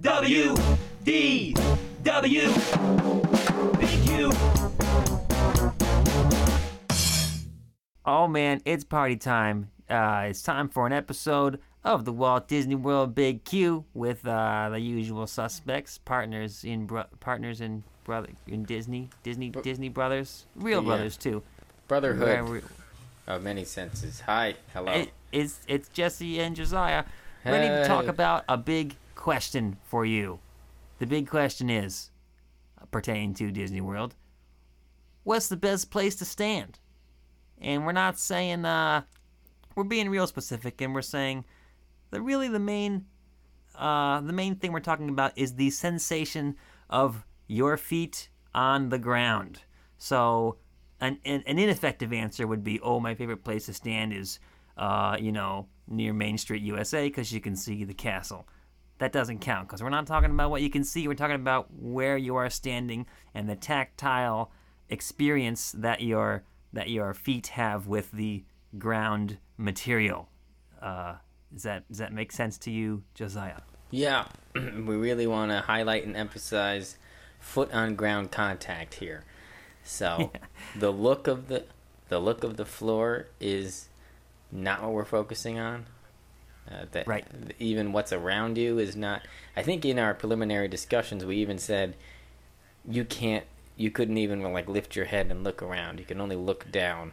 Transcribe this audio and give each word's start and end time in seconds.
W 0.00 0.56
D 1.04 1.54
W 2.02 2.48
Big 3.78 4.06
Q. 4.06 4.32
Oh 8.06 8.26
man, 8.26 8.60
it's 8.64 8.84
party 8.84 9.16
time. 9.16 9.70
Uh, 9.88 10.26
it's 10.30 10.42
time 10.42 10.68
for 10.68 10.86
an 10.86 10.92
episode 10.92 11.58
of 11.84 12.04
the 12.04 12.12
Walt 12.12 12.48
Disney 12.48 12.74
World 12.76 13.14
Big 13.14 13.44
Q 13.44 13.84
with 13.92 14.26
uh, 14.26 14.70
the 14.70 14.80
usual 14.80 15.26
suspects, 15.26 15.98
partners 15.98 16.64
in 16.64 16.86
bro- 16.86 17.04
partners 17.20 17.60
in 17.60 17.82
brother 18.04 18.28
in 18.46 18.64
Disney, 18.64 19.10
Disney 19.22 19.50
Disney 19.50 19.88
brothers, 19.90 20.46
real 20.56 20.80
Yeah. 20.80 20.86
brothers 20.86 21.16
too. 21.16 21.42
Brotherhood 21.88 22.26
Where 22.26 22.44
we- 22.44 22.60
of 23.26 23.42
many 23.42 23.64
senses. 23.64 24.20
Hi, 24.20 24.54
hello. 24.72 24.92
it- 24.92 25.12
it's 25.32 25.60
it's 25.68 25.88
Jesse 25.90 26.40
and 26.40 26.56
Josiah 26.56 27.04
ready 27.44 27.68
to 27.68 27.86
talk 27.86 28.04
Hey. 28.04 28.08
about 28.10 28.44
a 28.48 28.56
big 28.56 28.96
question 29.20 29.76
for 29.84 30.04
you. 30.04 30.40
The 30.98 31.06
big 31.06 31.28
question 31.28 31.70
is 31.70 32.10
uh, 32.80 32.86
pertaining 32.86 33.34
to 33.34 33.52
Disney 33.52 33.80
World. 33.80 34.16
What's 35.22 35.48
the 35.48 35.56
best 35.56 35.90
place 35.90 36.16
to 36.16 36.24
stand? 36.24 36.80
And 37.60 37.84
we're 37.84 37.92
not 37.92 38.18
saying 38.18 38.64
uh 38.64 39.02
we're 39.76 39.84
being 39.84 40.08
real 40.08 40.26
specific 40.26 40.80
and 40.80 40.94
we're 40.94 41.02
saying 41.02 41.44
that 42.10 42.22
really 42.22 42.48
the 42.48 42.58
main 42.58 43.04
uh 43.76 44.20
the 44.22 44.32
main 44.32 44.56
thing 44.56 44.72
we're 44.72 44.80
talking 44.80 45.10
about 45.10 45.36
is 45.36 45.54
the 45.54 45.70
sensation 45.70 46.56
of 46.88 47.24
your 47.46 47.76
feet 47.76 48.30
on 48.54 48.88
the 48.88 48.98
ground. 48.98 49.60
So 49.98 50.56
an, 51.00 51.18
an, 51.24 51.42
an 51.46 51.58
ineffective 51.58 52.12
answer 52.12 52.46
would 52.46 52.64
be, 52.64 52.80
oh, 52.80 53.00
my 53.00 53.14
favorite 53.14 53.44
place 53.44 53.66
to 53.66 53.74
stand 53.74 54.12
is, 54.12 54.38
uh, 54.76 55.16
you 55.20 55.32
know, 55.32 55.66
near 55.88 56.12
Main 56.12 56.38
Street, 56.38 56.62
USA, 56.62 57.06
because 57.06 57.32
you 57.32 57.40
can 57.40 57.56
see 57.56 57.84
the 57.84 57.94
castle. 57.94 58.46
That 59.00 59.12
doesn't 59.12 59.40
count 59.40 59.68
because 59.68 59.82
we're 59.82 59.90
not 59.90 60.06
talking 60.06 60.30
about 60.30 60.50
what 60.50 60.62
you 60.62 60.70
can 60.70 60.84
see. 60.84 61.08
We're 61.08 61.14
talking 61.14 61.36
about 61.36 61.68
where 61.72 62.16
you 62.16 62.36
are 62.36 62.48
standing 62.48 63.06
and 63.34 63.48
the 63.48 63.56
tactile 63.56 64.52
experience 64.88 65.72
that 65.72 66.00
your 66.02 66.44
that 66.72 66.88
your 66.88 67.12
feet 67.12 67.48
have 67.48 67.86
with 67.86 68.12
the 68.12 68.44
ground 68.78 69.38
material. 69.56 70.28
Uh, 70.80 71.16
does 71.52 71.64
that 71.64 71.88
does 71.88 71.98
that 71.98 72.12
make 72.12 72.30
sense 72.32 72.56
to 72.58 72.70
you, 72.70 73.02
Josiah? 73.14 73.60
yeah, 73.90 74.26
we 74.54 74.96
really 74.96 75.26
want 75.26 75.50
to 75.50 75.60
highlight 75.60 76.06
and 76.06 76.16
emphasize 76.16 76.96
foot 77.38 77.72
on 77.72 77.96
ground 77.96 78.30
contact 78.30 78.94
here. 78.94 79.24
So, 79.84 80.32
the 80.76 80.90
look 80.90 81.26
of 81.26 81.48
the 81.48 81.64
the 82.08 82.18
look 82.18 82.44
of 82.44 82.56
the 82.56 82.64
floor 82.64 83.26
is 83.40 83.88
not 84.50 84.82
what 84.82 84.92
we're 84.92 85.04
focusing 85.04 85.58
on. 85.58 85.86
Uh, 86.68 86.84
that 86.92 87.06
Right. 87.06 87.24
Even 87.58 87.92
what's 87.92 88.12
around 88.12 88.56
you 88.58 88.78
is 88.78 88.96
not. 88.96 89.22
I 89.56 89.62
think 89.62 89.84
in 89.84 89.98
our 89.98 90.14
preliminary 90.14 90.68
discussions, 90.68 91.24
we 91.24 91.36
even 91.36 91.58
said 91.58 91.96
you 92.88 93.04
can't, 93.04 93.44
you 93.76 93.90
couldn't 93.90 94.18
even 94.18 94.42
like 94.52 94.68
lift 94.68 94.94
your 94.96 95.06
head 95.06 95.30
and 95.30 95.42
look 95.44 95.62
around. 95.62 95.98
You 95.98 96.04
can 96.04 96.20
only 96.20 96.36
look 96.36 96.70
down. 96.70 97.12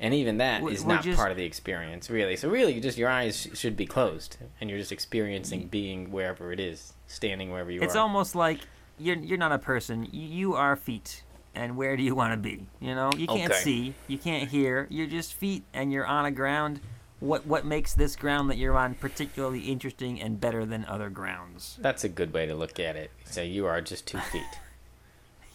And 0.00 0.12
even 0.12 0.38
that 0.38 0.62
We- 0.62 0.72
is 0.72 0.84
we're 0.84 0.94
not 0.94 1.04
just- 1.04 1.16
part 1.16 1.30
of 1.30 1.36
the 1.36 1.44
experience, 1.44 2.10
really. 2.10 2.34
So 2.36 2.48
really, 2.48 2.72
you 2.74 2.80
just 2.80 2.98
your 2.98 3.08
eyes 3.08 3.40
sh- 3.52 3.56
should 3.56 3.76
be 3.76 3.86
closed, 3.86 4.36
and 4.60 4.68
you're 4.68 4.78
just 4.78 4.90
experiencing 4.92 5.68
being 5.68 6.10
wherever 6.10 6.50
it 6.52 6.58
is, 6.58 6.94
standing 7.06 7.50
wherever 7.52 7.70
you 7.70 7.78
It's 7.80 7.84
are. 7.84 7.86
It's 7.88 7.96
almost 7.96 8.34
like 8.34 8.60
you're 8.98 9.16
you're 9.16 9.38
not 9.38 9.52
a 9.52 9.58
person. 9.58 10.08
You 10.12 10.54
are 10.54 10.74
feet. 10.76 11.22
And 11.56 11.76
where 11.76 11.96
do 11.96 12.02
you 12.02 12.16
want 12.16 12.32
to 12.32 12.36
be? 12.36 12.66
You 12.80 12.96
know, 12.96 13.12
you 13.16 13.28
can't 13.28 13.52
Okay. 13.52 13.60
see, 13.62 13.94
you 14.08 14.18
can't 14.18 14.48
hear. 14.48 14.88
You're 14.90 15.06
just 15.06 15.34
feet, 15.34 15.62
and 15.72 15.92
you're 15.92 16.04
on 16.04 16.24
a 16.24 16.32
ground. 16.32 16.80
What 17.24 17.46
what 17.46 17.64
makes 17.64 17.94
this 17.94 18.16
ground 18.16 18.50
that 18.50 18.58
you're 18.58 18.76
on 18.76 18.96
particularly 18.96 19.60
interesting 19.60 20.20
and 20.20 20.38
better 20.38 20.66
than 20.66 20.84
other 20.84 21.08
grounds? 21.08 21.78
That's 21.80 22.04
a 22.04 22.08
good 22.10 22.34
way 22.34 22.44
to 22.44 22.54
look 22.54 22.78
at 22.78 22.96
it. 22.96 23.10
So 23.24 23.40
you 23.40 23.64
are 23.64 23.80
just 23.80 24.06
two 24.06 24.18
feet. 24.18 24.42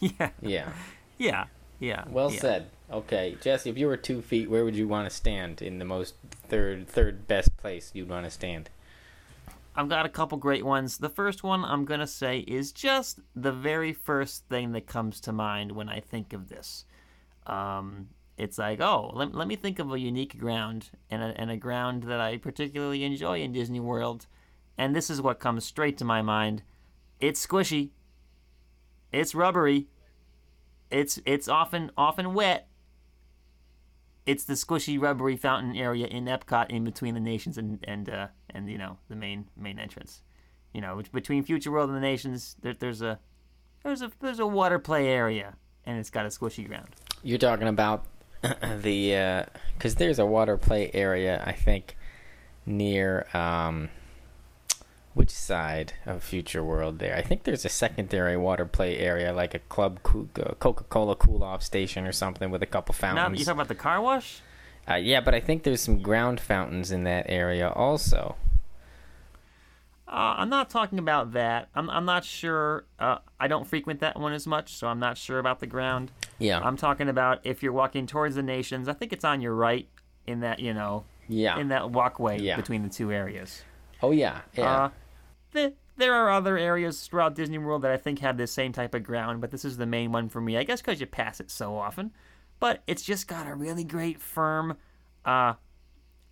yeah, 0.18 0.30
Yeah. 0.42 0.72
yeah, 1.16 1.44
yeah. 1.78 2.04
Well 2.08 2.32
yeah. 2.32 2.40
said. 2.40 2.70
Okay, 2.90 3.36
Jesse, 3.40 3.70
if 3.70 3.78
you 3.78 3.86
were 3.86 3.96
two 3.96 4.20
feet, 4.20 4.50
where 4.50 4.64
would 4.64 4.74
you 4.74 4.88
want 4.88 5.08
to 5.08 5.14
stand 5.14 5.62
in 5.62 5.78
the 5.78 5.84
most 5.84 6.16
third 6.48 6.88
third 6.88 7.28
best 7.28 7.56
place 7.56 7.92
you'd 7.94 8.08
want 8.08 8.24
to 8.24 8.32
stand? 8.32 8.68
I've 9.76 9.88
got 9.88 10.04
a 10.04 10.08
couple 10.08 10.38
great 10.38 10.66
ones. 10.66 10.98
The 10.98 11.08
first 11.08 11.44
one 11.44 11.64
I'm 11.64 11.84
going 11.84 12.00
to 12.00 12.06
say 12.08 12.40
is 12.40 12.72
just 12.72 13.20
the 13.36 13.52
very 13.52 13.92
first 13.92 14.44
thing 14.48 14.72
that 14.72 14.88
comes 14.88 15.20
to 15.20 15.32
mind 15.32 15.70
when 15.70 15.88
I 15.88 16.00
think 16.00 16.32
of 16.32 16.48
this. 16.48 16.84
Um, 17.46 18.08
it's 18.40 18.56
like, 18.56 18.80
oh, 18.80 19.10
let, 19.14 19.34
let 19.34 19.46
me 19.46 19.54
think 19.54 19.78
of 19.78 19.92
a 19.92 19.98
unique 19.98 20.38
ground 20.38 20.90
and 21.10 21.22
a, 21.22 21.38
and 21.38 21.50
a 21.50 21.58
ground 21.58 22.04
that 22.04 22.20
I 22.20 22.38
particularly 22.38 23.04
enjoy 23.04 23.42
in 23.42 23.52
Disney 23.52 23.80
World. 23.80 24.26
And 24.78 24.96
this 24.96 25.10
is 25.10 25.20
what 25.20 25.40
comes 25.40 25.66
straight 25.66 25.98
to 25.98 26.06
my 26.06 26.22
mind. 26.22 26.62
It's 27.20 27.46
squishy. 27.46 27.90
It's 29.12 29.34
rubbery. 29.34 29.88
It's 30.90 31.20
it's 31.26 31.48
often 31.48 31.90
often 31.98 32.32
wet. 32.32 32.68
It's 34.24 34.44
the 34.44 34.54
squishy 34.54 34.98
rubbery 34.98 35.36
fountain 35.36 35.76
area 35.76 36.06
in 36.06 36.24
Epcot 36.24 36.70
in 36.70 36.82
between 36.82 37.12
the 37.12 37.20
nations 37.20 37.58
and 37.58 37.84
and 37.86 38.08
uh, 38.08 38.28
and 38.48 38.70
you 38.70 38.78
know 38.78 38.96
the 39.08 39.16
main 39.16 39.48
main 39.56 39.78
entrance. 39.78 40.22
You 40.72 40.80
know, 40.80 41.02
between 41.12 41.42
Future 41.42 41.70
World 41.70 41.90
and 41.90 41.96
the 41.96 42.00
nations, 42.00 42.56
there, 42.62 42.74
there's 42.74 43.02
a 43.02 43.18
there's 43.84 44.00
a 44.00 44.10
there's 44.20 44.38
a 44.38 44.46
water 44.46 44.78
play 44.78 45.08
area 45.08 45.56
and 45.84 45.98
it's 45.98 46.10
got 46.10 46.24
a 46.24 46.28
squishy 46.28 46.66
ground. 46.66 46.88
You're 47.22 47.38
talking 47.38 47.68
about 47.68 48.06
the 48.82 49.46
because 49.76 49.96
there's 49.96 50.18
a 50.18 50.26
water 50.26 50.56
play 50.56 50.90
area 50.94 51.42
I 51.46 51.52
think 51.52 51.96
near 52.66 53.26
um, 53.34 53.88
which 55.14 55.30
side 55.30 55.94
of 56.06 56.22
Future 56.22 56.64
World 56.64 56.98
there? 56.98 57.16
I 57.16 57.22
think 57.22 57.44
there's 57.44 57.64
a 57.64 57.68
secondary 57.68 58.36
water 58.36 58.64
play 58.64 58.98
area 58.98 59.32
like 59.32 59.54
a 59.54 59.58
club 59.58 60.02
Coca 60.02 60.84
Cola 60.84 61.16
cool 61.16 61.42
off 61.42 61.62
station 61.62 62.06
or 62.06 62.12
something 62.12 62.50
with 62.50 62.62
a 62.62 62.66
couple 62.66 62.94
Now 62.94 62.98
fountains. 62.98 63.38
you 63.38 63.44
talking 63.44 63.58
about 63.58 63.68
the 63.68 63.74
car 63.74 64.00
wash? 64.00 64.40
Uh, 64.88 64.94
yeah, 64.94 65.20
but 65.20 65.34
I 65.34 65.40
think 65.40 65.62
there's 65.62 65.80
some 65.80 66.00
ground 66.00 66.40
fountains 66.40 66.90
in 66.90 67.04
that 67.04 67.26
area 67.28 67.68
also. 67.70 68.36
Uh, 70.10 70.34
I'm 70.38 70.48
not 70.48 70.70
talking 70.70 70.98
about 70.98 71.32
that. 71.34 71.68
I'm 71.74 71.88
I'm 71.88 72.04
not 72.04 72.24
sure. 72.24 72.84
Uh, 72.98 73.18
I 73.38 73.46
don't 73.46 73.64
frequent 73.66 74.00
that 74.00 74.18
one 74.18 74.32
as 74.32 74.44
much, 74.46 74.74
so 74.74 74.88
I'm 74.88 74.98
not 74.98 75.16
sure 75.16 75.38
about 75.38 75.60
the 75.60 75.68
ground. 75.68 76.10
Yeah, 76.38 76.58
I'm 76.58 76.76
talking 76.76 77.08
about 77.08 77.40
if 77.44 77.62
you're 77.62 77.72
walking 77.72 78.06
towards 78.08 78.34
the 78.34 78.42
nations. 78.42 78.88
I 78.88 78.92
think 78.92 79.12
it's 79.12 79.24
on 79.24 79.40
your 79.40 79.54
right 79.54 79.88
in 80.26 80.40
that 80.40 80.58
you 80.58 80.74
know 80.74 81.04
yeah. 81.28 81.58
in 81.58 81.68
that 81.68 81.90
walkway 81.90 82.40
Yeah. 82.40 82.56
between 82.56 82.82
the 82.82 82.88
two 82.88 83.12
areas. 83.12 83.62
oh 84.02 84.10
yeah, 84.10 84.40
yeah. 84.54 84.84
Uh, 84.84 84.90
th- 85.52 85.74
there 85.96 86.14
are 86.14 86.30
other 86.30 86.58
areas 86.58 87.06
throughout 87.06 87.36
Disney 87.36 87.58
World 87.58 87.82
that 87.82 87.92
I 87.92 87.96
think 87.96 88.18
have 88.18 88.36
the 88.36 88.48
same 88.48 88.72
type 88.72 88.94
of 88.94 89.04
ground, 89.04 89.40
but 89.40 89.52
this 89.52 89.64
is 89.64 89.76
the 89.76 89.86
main 89.86 90.10
one 90.10 90.28
for 90.28 90.40
me. 90.40 90.56
I 90.56 90.64
guess 90.64 90.80
because 90.80 90.98
you 90.98 91.06
pass 91.06 91.38
it 91.38 91.50
so 91.52 91.76
often. 91.76 92.10
But 92.58 92.82
it's 92.86 93.02
just 93.02 93.26
got 93.28 93.46
a 93.46 93.54
really 93.54 93.84
great 93.84 94.20
firm, 94.20 94.76
uh, 95.24 95.54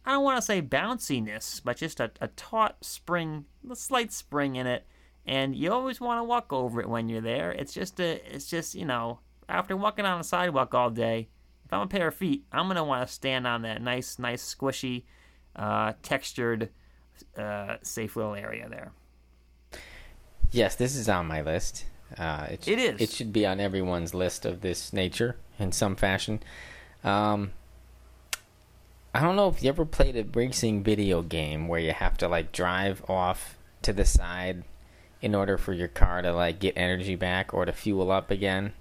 I 0.09 0.13
don't 0.13 0.25
want 0.25 0.39
to 0.39 0.43
say 0.43 0.63
bounciness, 0.63 1.61
but 1.63 1.77
just 1.77 2.01
a, 2.01 2.11
a 2.19 2.29
taut 2.29 2.83
spring, 2.83 3.45
a 3.71 3.77
slight 3.77 4.11
spring 4.11 4.57
in 4.57 4.67
it. 4.67 4.87
And 5.27 5.55
you 5.55 5.71
always 5.71 6.01
want 6.01 6.19
to 6.19 6.25
walk 6.25 6.51
over 6.51 6.81
it 6.81 6.89
when 6.89 7.11
you're 7.11 7.21
there. 7.21 7.53
It's 7.53 7.75
just 7.75 8.01
a, 8.01 8.23
it's 8.35 8.47
just, 8.47 8.75
you 8.75 8.87
know, 8.87 9.21
after 9.51 9.77
walking 9.77 10.07
on 10.07 10.19
a 10.19 10.25
sidewalk 10.25 10.73
all 10.73 10.89
day, 10.89 11.29
if 11.67 11.75
I'm 11.75 11.83
a 11.83 11.87
pair 11.87 12.09
of 12.09 12.15
feet, 12.15 12.47
I'm 12.51 12.69
going 12.69 12.77
to 12.77 12.85
want 12.85 13.07
to 13.07 13.13
stand 13.13 13.47
on 13.47 13.61
that 13.63 13.83
nice, 13.83 14.19
nice, 14.19 14.55
squishy, 14.55 15.05
uh, 15.55 15.93
textured, 16.03 16.71
uh, 17.37 17.77
safe 17.83 18.17
little 18.17 18.35
area 18.35 18.67
there. 18.71 18.93
Yes, 20.51 20.75
this 20.75 20.97
is 20.97 21.11
on 21.11 21.27
my 21.27 21.43
list. 21.43 21.85
Uh, 22.17 22.47
it, 22.53 22.65
sh- 22.65 22.69
It 22.69 22.79
is. 22.79 23.01
It 23.03 23.11
should 23.11 23.35
be 23.35 23.45
on 23.45 23.61
everyone's 23.61 24.15
list 24.15 24.47
of 24.47 24.63
this 24.63 24.95
nature 24.95 25.37
in 25.59 25.73
some 25.73 25.97
fashion. 25.97 26.43
Um, 27.05 27.53
I 29.19 29.23
don't 29.23 29.34
know 29.34 29.49
if 29.49 29.65
you 29.65 29.69
ever 29.69 29.84
played 29.84 30.17
a 30.17 30.23
racing 30.23 30.84
video 30.84 31.23
game 31.23 31.67
where 31.67 31.81
you 31.81 31.93
have 31.93 32.17
to 32.19 32.29
like 32.29 32.53
drive 32.53 33.03
off 33.09 33.59
to 33.83 33.93
the 33.93 34.05
side 34.05 34.62
in 35.21 35.34
order 35.34 35.59
for 35.59 35.72
your 35.72 35.89
car 35.89 36.22
to 36.22 36.33
like 36.33 36.60
get 36.60 36.75
energy 36.77 37.16
back 37.16 37.53
or 37.53 37.65
to 37.65 37.72
fuel 37.72 38.13
up 38.13 38.31
again, 38.31 38.75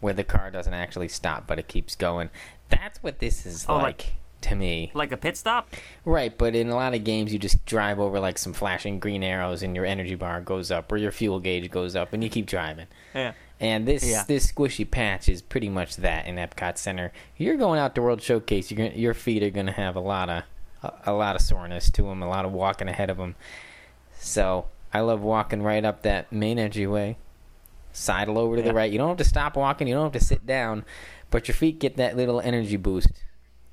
where 0.00 0.12
the 0.12 0.24
car 0.24 0.50
doesn't 0.50 0.74
actually 0.74 1.08
stop 1.08 1.46
but 1.46 1.58
it 1.58 1.68
keeps 1.68 1.96
going. 1.96 2.28
That's 2.68 3.02
what 3.02 3.18
this 3.18 3.46
is 3.46 3.64
Oh, 3.66 3.76
like, 3.76 3.82
like- 3.84 4.12
to 4.42 4.54
me. 4.54 4.90
Like 4.92 5.10
a 5.10 5.16
pit 5.16 5.38
stop? 5.38 5.70
Right, 6.04 6.36
but 6.36 6.54
in 6.54 6.68
a 6.68 6.74
lot 6.74 6.92
of 6.94 7.02
games, 7.04 7.32
you 7.32 7.38
just 7.38 7.64
drive 7.64 7.98
over 7.98 8.20
like 8.20 8.36
some 8.36 8.52
flashing 8.52 8.98
green 8.98 9.22
arrows, 9.22 9.62
and 9.62 9.74
your 9.74 9.86
energy 9.86 10.16
bar 10.16 10.40
goes 10.42 10.70
up, 10.70 10.92
or 10.92 10.96
your 10.98 11.12
fuel 11.12 11.40
gauge 11.40 11.70
goes 11.70 11.96
up, 11.96 12.12
and 12.12 12.22
you 12.22 12.28
keep 12.30 12.44
driving. 12.46 12.86
Yeah. 13.14 13.32
And 13.60 13.86
this 13.86 14.02
Yeah. 14.08 14.24
this 14.26 14.50
squishy 14.50 14.90
patch 14.90 15.28
is 15.28 15.42
pretty 15.42 15.68
much 15.68 15.96
that 15.96 16.26
in 16.26 16.36
Epcot 16.36 16.78
Center. 16.78 17.12
You're 17.36 17.56
going 17.58 17.78
out 17.78 17.94
to 17.94 18.02
World 18.02 18.22
Showcase. 18.22 18.72
Gonna, 18.72 18.90
your 18.90 19.12
feet 19.14 19.42
are 19.42 19.50
gonna 19.50 19.72
have 19.72 19.96
a 19.96 20.00
lot 20.00 20.30
of 20.30 20.44
a, 20.82 20.92
a 21.06 21.12
lot 21.12 21.36
of 21.36 21.42
soreness 21.42 21.90
to 21.90 22.02
them, 22.04 22.22
a 22.22 22.28
lot 22.28 22.44
of 22.46 22.52
walking 22.52 22.88
ahead 22.88 23.10
of 23.10 23.18
them. 23.18 23.34
So 24.18 24.66
I 24.94 25.00
love 25.00 25.20
walking 25.20 25.62
right 25.62 25.84
up 25.84 26.02
that 26.02 26.32
main 26.32 26.58
entryway, 26.58 27.16
sidle 27.92 28.38
over 28.38 28.56
to 28.56 28.62
Yeah. 28.62 28.68
the 28.68 28.74
right. 28.74 28.90
You 28.90 28.96
don't 28.98 29.08
have 29.08 29.18
to 29.18 29.24
stop 29.24 29.56
walking. 29.56 29.86
You 29.88 29.94
don't 29.94 30.04
have 30.04 30.20
to 30.20 30.26
sit 30.26 30.46
down, 30.46 30.84
but 31.30 31.46
your 31.48 31.54
feet 31.54 31.78
get 31.80 31.96
that 31.98 32.16
little 32.16 32.40
energy 32.40 32.76
boost, 32.78 33.10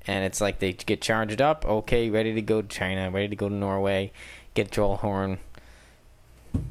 and 0.06 0.22
it's 0.24 0.40
like 0.42 0.58
they 0.58 0.74
get 0.74 1.00
charged 1.00 1.40
up. 1.40 1.64
Okay, 1.64 2.10
ready 2.10 2.34
to 2.34 2.42
go 2.42 2.60
to 2.60 2.68
China, 2.68 3.10
ready 3.10 3.28
to 3.28 3.36
go 3.36 3.48
to 3.48 3.54
Norway. 3.54 4.12
Get 4.52 4.70
Joel 4.70 4.98
Horn 4.98 5.38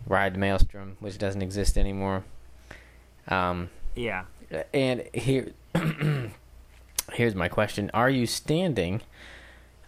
ride 0.07 0.35
the 0.35 0.39
Maelstrom, 0.39 0.97
which 0.99 1.17
doesn't 1.17 1.41
exist 1.41 1.77
anymore. 1.79 2.23
Um, 3.27 3.69
Yeah. 3.95 4.25
and 4.73 5.03
here, 5.13 5.51
here's 7.13 7.35
my 7.35 7.47
question: 7.47 7.89
Are 7.93 8.09
you 8.09 8.25
standing 8.25 9.01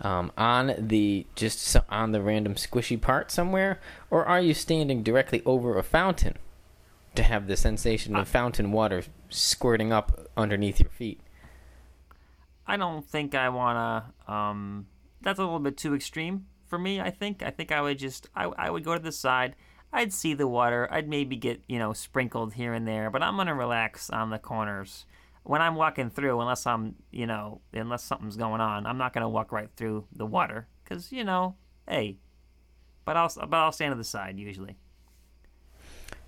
um, 0.01 0.31
on 0.38 0.74
the 0.77 1.25
just 1.36 1.59
so- 1.59 1.83
on 1.89 2.12
the 2.12 2.21
random 2.21 2.56
squishy 2.56 3.00
part 3.00 3.31
somewhere, 3.31 3.80
or 4.09 4.25
are 4.25 4.41
you 4.41 4.53
standing 4.53 5.03
directly 5.03 5.41
over 5.45 5.77
a 5.77 5.83
fountain 5.83 6.38
to 7.15 7.24
have 7.24 7.47
the 7.47 7.57
sensation 7.57 8.15
of 8.15 8.27
fountain 8.27 8.71
water 8.71 9.03
squirting 9.30 9.92
up 9.92 10.27
underneath 10.38 10.80
your 10.80 10.89
feet? 10.89 11.19
I 12.68 12.77
don't 12.77 13.06
think 13.06 13.33
I 13.35 13.50
wanna. 13.50 14.13
Um, 14.27 14.88
that's 15.21 15.39
a 15.39 15.44
little 15.44 15.59
bit 15.59 15.75
too 15.77 15.95
extreme 15.95 16.45
for 16.68 16.77
me. 16.77 17.01
I 17.01 17.09
think. 17.09 17.42
I 17.44 17.50
think 17.50 17.71
I 17.71 17.81
would 17.81 17.97
just. 18.00 18.30
I 18.35 18.45
I 18.45 18.69
would 18.69 18.83
go 18.83 18.94
to 18.94 19.00
the 19.01 19.12
side. 19.12 19.56
I'd 19.91 20.13
see 20.13 20.33
the 20.33 20.47
water. 20.47 20.88
I'd 20.91 21.07
maybe 21.09 21.36
get 21.36 21.62
you 21.68 21.80
know 21.80 21.94
sprinkled 21.94 22.53
here 22.53 22.74
and 22.74 22.88
there, 22.88 23.09
but 23.09 23.24
I'm 23.24 23.36
gonna 23.38 23.56
relax 23.56 24.09
on 24.09 24.30
the 24.30 24.39
corners. 24.39 25.06
When 25.44 25.62
I'm 25.62 25.75
walking 25.75 26.09
through, 26.09 26.39
unless 26.41 26.68
I'm 26.68 26.95
you 27.12 27.25
know 27.25 27.62
unless 27.74 28.03
something's 28.03 28.38
going 28.38 28.62
on, 28.62 28.86
I'm 28.86 28.97
not 28.97 29.13
gonna 29.13 29.30
walk 29.30 29.51
right 29.51 29.69
through 29.75 30.06
the 30.15 30.25
water 30.25 30.68
because 30.83 31.12
you 31.12 31.24
know, 31.24 31.56
hey. 31.88 32.18
But 33.06 33.18
I'll 33.18 33.31
but 33.47 33.56
I'll 33.57 33.71
stand 33.71 33.91
to 33.94 33.97
the 33.97 34.03
side 34.03 34.38
usually. 34.38 34.77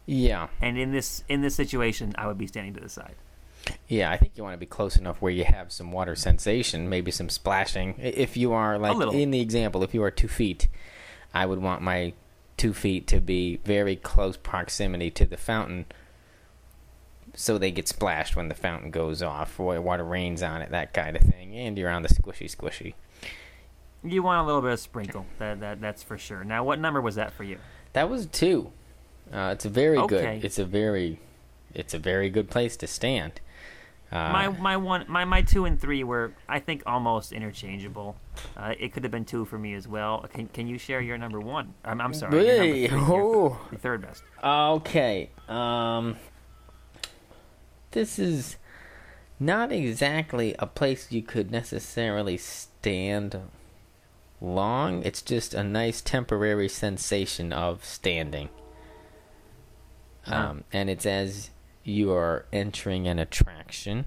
Yeah, 0.07 0.47
And 0.61 0.77
in 0.77 0.91
this 0.91 1.23
in 1.29 1.41
this 1.41 1.55
situation, 1.55 2.13
I 2.17 2.27
would 2.27 2.37
be 2.37 2.47
standing 2.47 2.73
to 2.73 2.79
the 2.79 2.89
side. 2.89 3.15
yeah. 3.87 4.09
I 4.09 4.17
think 4.17 4.33
you 4.35 4.43
want 4.43 4.55
to 4.55 4.57
be 4.57 4.65
close 4.65 4.97
enough 4.97 5.21
where 5.21 5.31
you 5.31 5.45
have 5.45 5.71
some 5.71 5.91
water 5.91 6.15
sensation, 6.15 6.89
maybe 6.89 7.11
some 7.11 7.29
splashing. 7.29 7.95
If 7.99 8.35
you 8.35 8.51
are 8.53 8.79
like 8.79 9.13
in 9.13 9.29
the 9.31 9.39
example, 9.39 9.83
if 9.83 9.93
you 9.93 10.01
are 10.03 10.09
two 10.11 10.27
feet, 10.27 10.67
I 11.33 11.45
would 11.45 11.59
want 11.59 11.83
my 11.83 12.13
two 12.57 12.73
feet 12.73 13.07
to 13.07 13.19
be 13.19 13.57
very 13.63 13.95
close 13.95 14.37
proximity 14.37 15.09
to 15.11 15.25
the 15.25 15.37
fountain, 15.37 15.85
so 17.33 17.57
they 17.57 17.71
get 17.71 17.87
splashed 17.87 18.35
when 18.35 18.49
the 18.49 18.55
fountain 18.55 18.91
goes 18.91 19.21
off, 19.21 19.59
or 19.59 19.79
water 19.81 20.03
rains 20.03 20.43
on 20.43 20.61
it, 20.61 20.71
that 20.71 20.93
kind 20.93 21.15
of 21.15 21.23
thing. 21.23 21.55
And 21.57 21.77
you're 21.77 21.89
on 21.89 22.01
the 22.03 22.09
squishy 22.09 22.53
squishy. 22.53 22.93
You 24.03 24.23
want 24.23 24.41
a 24.41 24.45
little 24.45 24.61
bit 24.61 24.71
of 24.73 24.79
sprinkle. 24.79 25.25
That 25.37 25.59
that 25.59 25.79
that's 25.79 26.03
for 26.03 26.17
sure. 26.17 26.43
Now, 26.43 26.63
what 26.63 26.79
number 26.79 27.01
was 27.01 27.15
that 27.15 27.31
for 27.33 27.43
you? 27.43 27.57
That 27.93 28.09
was 28.09 28.25
two. 28.25 28.71
Uh, 29.31 29.51
it's 29.53 29.65
a 29.65 29.69
very 29.69 29.97
Okay. 29.97 30.35
good. 30.39 30.45
It's 30.45 30.59
a 30.59 30.65
very, 30.65 31.19
it's 31.73 31.93
a 31.93 31.99
very 31.99 32.29
good 32.29 32.49
place 32.49 32.75
to 32.77 32.87
stand. 32.87 33.39
Uh, 34.11 34.31
my 34.33 34.49
my 34.49 34.75
one 34.75 35.05
my 35.07 35.23
my 35.23 35.41
two 35.41 35.63
and 35.65 35.79
three 35.79 36.03
were 36.03 36.33
I 36.49 36.59
think 36.59 36.83
almost 36.85 37.31
interchangeable. 37.31 38.17
Uh, 38.57 38.73
it 38.77 38.91
could 38.91 39.03
have 39.03 39.11
been 39.11 39.23
two 39.23 39.45
for 39.45 39.57
me 39.57 39.73
as 39.73 39.87
well. 39.87 40.25
Can 40.33 40.47
can 40.49 40.67
you 40.67 40.77
share 40.77 40.99
your 40.99 41.17
number 41.17 41.39
one? 41.39 41.73
I'm, 41.85 42.01
I'm 42.01 42.13
sorry, 42.13 42.35
your, 42.35 42.45
Hey, 42.45 42.87
three, 42.87 42.97
your, 42.97 43.09
oh. 43.09 43.67
your 43.71 43.79
third 43.79 44.01
best. 44.01 44.23
Okay. 44.43 45.29
Um 45.47 46.17
this 47.91 48.19
is 48.19 48.57
not 49.39 49.71
exactly 49.71 50.55
a 50.59 50.67
place 50.67 51.11
you 51.11 51.21
could 51.21 51.49
necessarily 51.51 52.37
stand 52.37 53.39
long. 54.39 55.03
It's 55.03 55.21
just 55.21 55.53
a 55.53 55.63
nice 55.63 56.01
temporary 56.01 56.69
sensation 56.69 57.51
of 57.53 57.85
standing. 57.85 58.49
Ah. 60.27 60.49
Um, 60.49 60.63
and 60.71 60.89
it's 60.89 61.05
as 61.05 61.49
you 61.83 62.11
are 62.11 62.45
entering 62.53 63.07
an 63.07 63.19
attraction. 63.19 64.05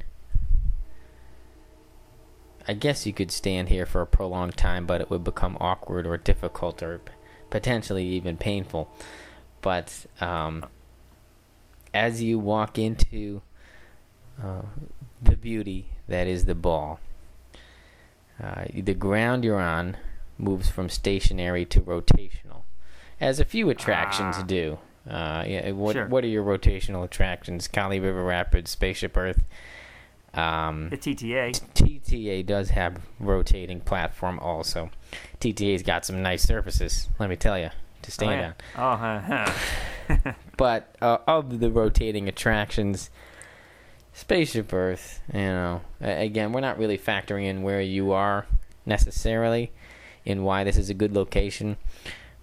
I 2.66 2.72
guess 2.74 3.04
you 3.06 3.12
could 3.12 3.30
stand 3.30 3.68
here 3.68 3.84
for 3.84 4.00
a 4.00 4.06
prolonged 4.06 4.56
time, 4.56 4.86
but 4.86 5.00
it 5.00 5.10
would 5.10 5.24
become 5.24 5.56
awkward 5.60 6.06
or 6.06 6.16
difficult 6.16 6.82
or 6.82 7.00
potentially 7.50 8.06
even 8.06 8.36
painful. 8.36 8.88
But 9.60 10.06
um, 10.20 10.64
as 11.92 12.22
you 12.22 12.38
walk 12.38 12.78
into 12.78 13.42
uh, 14.42 14.62
the 15.20 15.36
beauty 15.36 15.86
that 16.08 16.26
is 16.26 16.46
the 16.46 16.54
ball, 16.54 17.00
uh, 18.42 18.64
the 18.74 18.94
ground 18.94 19.44
you're 19.44 19.60
on 19.60 19.96
moves 20.38 20.70
from 20.70 20.88
stationary 20.88 21.64
to 21.66 21.80
rotational, 21.80 22.62
as 23.20 23.38
a 23.38 23.44
few 23.44 23.70
attractions 23.70 24.36
Ah. 24.38 24.42
do. 24.42 24.78
Uh, 25.08 25.44
yeah, 25.46 25.70
what 25.72 25.94
Sure. 25.94 26.06
what 26.06 26.24
are 26.24 26.28
your 26.28 26.44
rotational 26.44 27.04
attractions? 27.04 27.68
Kali 27.68 28.00
River 28.00 28.24
Rapids, 28.24 28.70
Spaceship 28.70 29.16
Earth. 29.16 29.44
Um, 30.32 30.88
The 30.90 30.96
TTA. 30.96 31.52
TTA 31.74 32.44
does 32.44 32.70
have 32.70 32.98
rotating 33.20 33.80
platform 33.80 34.38
also. 34.40 34.90
TTA's 35.40 35.82
got 35.82 36.04
some 36.04 36.22
nice 36.22 36.42
surfaces, 36.42 37.08
let 37.18 37.28
me 37.30 37.36
tell 37.36 37.58
you, 37.58 37.68
to 38.02 38.08
Oh, 38.08 38.10
stand 38.10 38.54
yeah. 38.76 38.80
on. 38.82 38.94
oh 38.94 38.96
huh, 38.96 39.50
huh. 40.16 40.32
But 40.56 40.94
uh, 41.00 41.18
of 41.26 41.60
the 41.60 41.70
rotating 41.70 42.26
attractions, 42.28 43.10
Spaceship 44.12 44.72
Earth, 44.72 45.20
you 45.32 45.40
know, 45.40 45.80
again, 46.00 46.52
we're 46.52 46.60
not 46.60 46.78
really 46.78 46.98
factoring 46.98 47.44
in 47.44 47.62
where 47.62 47.80
you 47.80 48.12
are 48.12 48.46
necessarily 48.86 49.72
in 50.24 50.42
why 50.44 50.64
this 50.64 50.76
is 50.76 50.88
a 50.90 50.94
good 50.94 51.12
location. 51.12 51.76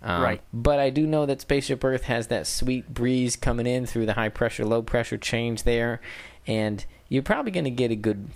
Um, 0.04 0.22
Right. 0.24 0.42
But 0.52 0.80
I 0.80 0.90
do 0.90 1.06
know 1.06 1.26
that 1.26 1.42
Spaceship 1.42 1.84
Earth 1.84 2.04
has 2.04 2.28
that 2.28 2.48
sweet 2.48 2.94
breeze 2.94 3.36
coming 3.36 3.68
in 3.68 3.86
through 3.86 4.06
the 4.08 4.14
high 4.14 4.30
pressure, 4.30 4.66
low 4.66 4.82
pressure 4.82 5.18
change 5.18 5.64
there, 5.64 6.02
and 6.48 6.84
you're 7.08 7.22
probably 7.24 7.52
going 7.52 7.66
to 7.66 7.70
get 7.70 7.92
a 7.92 7.96
good, 7.96 8.30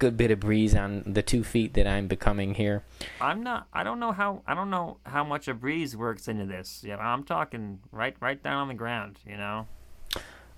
good 0.00 0.16
bit 0.16 0.30
of 0.32 0.40
breeze 0.40 0.74
on 0.74 1.04
the 1.06 1.22
two 1.22 1.44
feet 1.44 1.74
that 1.74 1.86
I'm 1.86 2.08
becoming 2.08 2.54
here. 2.54 2.82
I'm 3.20 3.42
not. 3.44 3.68
I 3.72 3.84
don't 3.84 4.00
know 4.00 4.10
how. 4.10 4.42
I 4.48 4.54
don't 4.54 4.70
know 4.70 4.96
how 5.06 5.22
much 5.22 5.46
a 5.46 5.54
breeze 5.54 5.96
works 5.96 6.26
into 6.26 6.44
this. 6.46 6.82
Yeah, 6.84 6.96
I'm 6.96 7.22
talking 7.22 7.78
right 7.92 8.16
right 8.20 8.42
down 8.42 8.56
on 8.56 8.68
the 8.68 8.74
ground. 8.74 9.20
You 9.26 9.36
know. 9.36 9.66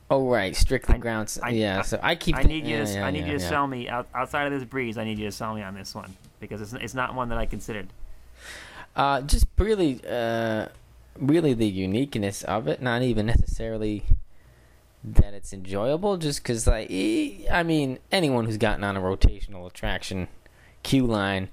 Oh 0.09 0.29
right, 0.31 0.55
strictly 0.57 0.95
I- 0.95 0.99
grounds. 0.99 1.39
I- 1.43 1.51
yeah, 1.51 1.81
I- 1.81 1.83
so 1.83 2.01
I 2.03 2.15
keep. 2.15 2.37
I 2.37 2.43
need 2.45 2.65
you. 2.67 2.77
yeah, 2.77 2.85
to, 2.85 2.93
yeah, 2.93 3.07
I 3.07 3.11
need 3.11 3.27
yeah, 3.27 3.33
you 3.33 3.39
to 3.39 3.43
yeah. 3.45 3.49
sell 3.51 3.67
me 3.67 3.89
out, 3.89 4.09
outside 4.15 4.51
of 4.51 4.59
this 4.59 4.65
breeze. 4.67 4.97
I 4.97 5.05
need 5.05 5.19
you 5.19 5.27
to 5.27 5.33
sell 5.33 5.53
me 5.55 5.63
on 5.63 5.75
this 5.75 5.95
one 5.95 6.17
because 6.41 6.63
it's 6.63 6.73
it's 6.73 6.95
not 6.95 7.15
one 7.15 7.29
that 7.29 7.39
I 7.39 7.45
considered. 7.45 7.89
Uh, 8.97 9.21
just 9.21 9.47
really, 9.59 10.01
uh, 10.09 10.67
really 11.19 11.53
the 11.55 11.67
uniqueness 11.69 12.43
of 12.45 12.67
it. 12.67 12.81
Not 12.83 13.03
even 13.03 13.27
necessarily 13.27 14.05
that 15.05 15.35
it's 15.35 15.53
enjoyable, 15.53 16.17
just 16.17 16.43
because, 16.43 16.67
like, 16.67 16.91
I 16.91 17.63
mean, 17.65 17.99
anyone 18.11 18.47
who's 18.47 18.57
gotten 18.57 18.83
on 18.83 18.97
a 18.97 19.01
rotational 19.01 19.67
attraction 19.67 20.29
queue 20.83 21.07
line 21.07 21.49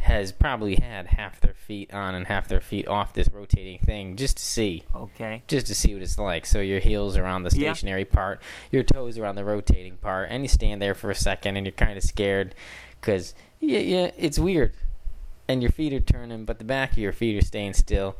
has 0.00 0.32
probably 0.32 0.76
had 0.76 1.06
half 1.08 1.40
their 1.40 1.52
feet 1.54 1.92
on 1.92 2.14
and 2.14 2.26
half 2.26 2.48
their 2.48 2.60
feet 2.60 2.88
off 2.88 3.12
this 3.12 3.28
rotating 3.30 3.78
thing 3.78 4.16
just 4.16 4.38
to 4.38 4.42
see 4.42 4.82
Okay. 4.96 5.42
just 5.46 5.66
to 5.66 5.74
see 5.74 5.92
what 5.92 6.02
it's 6.02 6.18
like. 6.18 6.46
So 6.46 6.60
your 6.60 6.80
heels 6.80 7.18
are 7.18 7.26
on 7.26 7.42
the 7.42 7.50
Yeah. 7.54 7.74
stationary 7.74 8.06
part, 8.06 8.40
your 8.72 8.82
toes 8.82 9.18
are 9.18 9.26
on 9.26 9.34
the 9.36 9.44
rotating 9.44 9.98
part, 9.98 10.28
and 10.30 10.42
you 10.42 10.48
stand 10.48 10.80
there 10.80 10.94
for 10.94 11.10
a 11.10 11.14
second 11.14 11.56
and 11.58 11.66
you're 11.66 11.72
kind 11.72 11.98
of 11.98 12.02
scared 12.02 12.54
because 13.00 13.34
yeah, 13.60 13.80
yeah, 13.80 14.10
it's 14.16 14.38
weird, 14.38 14.72
and 15.50 15.62
your 15.62 15.72
feet 15.72 15.92
are 15.92 16.00
turning, 16.00 16.44
but 16.44 16.58
the 16.58 16.64
back 16.64 16.92
of 16.92 16.98
your 16.98 17.12
feet 17.12 17.36
are 17.36 17.44
staying 17.44 17.74
still, 17.74 18.16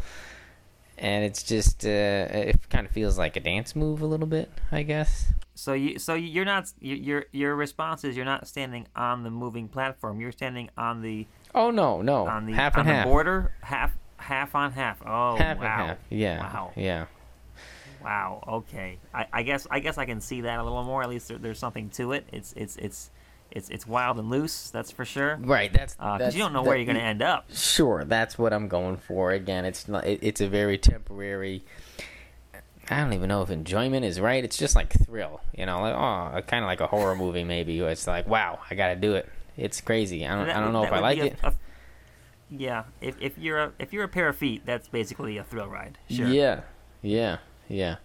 and 0.99 1.25
it's 1.25 1.43
just 1.43 1.85
uh, 1.85 1.89
it 1.89 2.69
kind 2.71 2.87
of 2.87 2.93
feels 2.93 3.17
like 3.19 3.37
a 3.37 3.41
dance 3.41 3.75
move 3.75 4.03
a 4.03 4.07
little 4.07 4.27
bit, 4.27 4.51
I 4.71 4.83
guess. 4.83 5.33
So 5.55 5.73
you 5.75 5.99
so 5.99 6.15
you're 6.15 6.45
not 6.45 6.71
you- 6.81 6.95
your 6.97 7.25
your 7.33 7.55
response 7.55 8.05
is 8.05 8.17
you're 8.17 8.25
not 8.25 8.49
standing 8.49 8.87
on 8.97 9.23
the 9.23 9.31
moving 9.31 9.69
platform. 9.69 10.21
You're 10.21 10.33
standing 10.33 10.71
on 10.79 11.03
the 11.03 11.27
Oh 11.55 11.71
no, 11.71 12.01
no, 12.03 12.27
on 12.27 12.47
the 12.47 12.53
half 12.53 12.75
on 12.77 12.81
and 12.81 12.89
the 12.89 12.95
half, 12.95 13.05
border, 13.07 13.53
half 13.63 13.93
half 14.17 14.55
on 14.55 14.73
half. 14.73 15.03
Oh 15.05 15.37
half 15.37 15.59
wow. 15.59 15.87
half. 15.87 15.99
Yeah, 16.09 16.41
Wow. 16.41 16.73
yeah. 16.77 17.07
Wow. 18.03 18.43
Okay. 18.49 18.99
I, 19.13 19.27
I 19.33 19.43
guess 19.43 19.67
I 19.71 19.81
guess 19.81 19.99
I 19.99 20.07
can 20.07 20.21
see 20.23 20.43
that 20.43 20.59
a 20.59 20.63
little 20.63 20.85
more. 20.85 21.03
At 21.03 21.11
least 21.11 21.29
there, 21.29 21.37
there's 21.39 21.59
something 21.59 21.91
to 21.91 22.13
it. 22.13 22.27
It's 22.33 22.55
it's 22.57 22.77
it's 22.77 23.11
it's 23.51 23.69
it's 23.69 23.87
wild 23.87 24.19
and 24.19 24.31
loose. 24.31 24.71
That's 24.71 24.91
for 24.91 25.05
sure. 25.05 25.39
Right, 25.41 25.73
that's 25.73 25.97
uh, 25.99 26.15
Because 26.15 26.27
that's 26.27 26.37
you 26.37 26.43
don't 26.43 26.53
know 26.53 26.63
where 26.63 26.77
you're 26.77 26.87
going 26.87 26.97
to 26.97 27.03
end 27.03 27.23
up. 27.23 27.47
Sure, 27.53 28.05
that's 28.05 28.39
what 28.39 28.53
I'm 28.53 28.69
going 28.69 28.97
for. 28.97 29.33
Again, 29.33 29.65
it's 29.65 29.89
not. 29.89 30.07
It, 30.07 30.21
it's 30.23 30.41
a 30.41 30.49
very 30.49 30.79
temporary. 30.79 31.65
I 32.89 32.97
don't 32.99 33.13
even 33.13 33.29
know 33.29 33.43
if 33.43 33.51
enjoyment 33.51 34.05
is 34.05 34.19
right. 34.19 34.43
It's 34.43 34.57
just 34.57 34.75
like 34.75 34.93
thrill, 34.93 35.41
you 35.57 35.65
know, 35.65 35.81
like 35.81 35.95
oh, 35.95 36.43
kind 36.43 36.65
of 36.65 36.69
like 36.69 36.81
a 36.81 36.89
horror 36.89 37.15
movie 37.15 37.45
maybe. 37.45 37.81
Where 37.81 37.91
it's 37.91 38.07
like, 38.07 38.27
wow, 38.27 38.59
I 38.69 38.75
got 38.75 38.89
to 38.89 38.97
do 38.97 39.15
it. 39.15 39.29
It's 39.57 39.81
crazy. 39.81 40.27
I 40.27 40.35
don't. 40.35 40.47
That 40.47 40.57
I 40.57 40.61
don't 40.61 40.73
know 40.73 40.85
if 40.85 40.93
I 40.93 41.01
like 41.01 41.19
a- 41.19 41.27
it. 41.27 41.39
a- 41.43 41.55
yeah. 42.51 42.85
If 43.01 43.17
if 43.21 43.39
you're 43.39 43.59
a 43.59 43.73
if 43.79 43.93
you're 43.93 44.05
a 44.05 44.09
pair 44.09 44.29
of 44.29 44.37
feet, 44.37 44.63
that's 44.67 44.89
basically 44.89 45.37
a 45.39 45.45
thrill 45.45 45.69
ride. 45.69 45.99
Sure. 46.09 46.27
Yeah, 46.27 46.63
yeah, 47.03 47.39
yeah. 47.69 47.97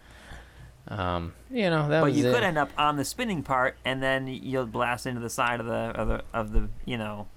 Um, 0.88 1.34
you 1.50 1.70
know 1.70 1.88
that 1.90 2.02
But 2.02 2.12
was 2.12 2.18
you 2.18 2.30
it. 2.30 2.34
could 2.34 2.44
end 2.44 2.58
up 2.60 2.70
on 2.78 2.96
the 2.98 3.06
spinning 3.06 3.42
part, 3.42 3.76
and 3.84 4.04
then 4.04 4.28
you'll 4.28 4.68
blast 4.68 5.06
into 5.08 5.20
the 5.20 5.30
side 5.30 5.60
of 5.60 5.66
the 5.66 5.74
of 5.74 6.08
the 6.08 6.24
of 6.34 6.52
the 6.52 6.70
you 6.86 6.98
know 6.98 7.28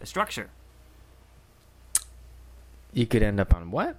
the 0.00 0.06
structure. 0.06 0.50
you 2.92 3.06
could 3.06 3.22
end 3.22 3.40
up 3.40 3.54
on 3.54 3.70
what? 3.70 3.96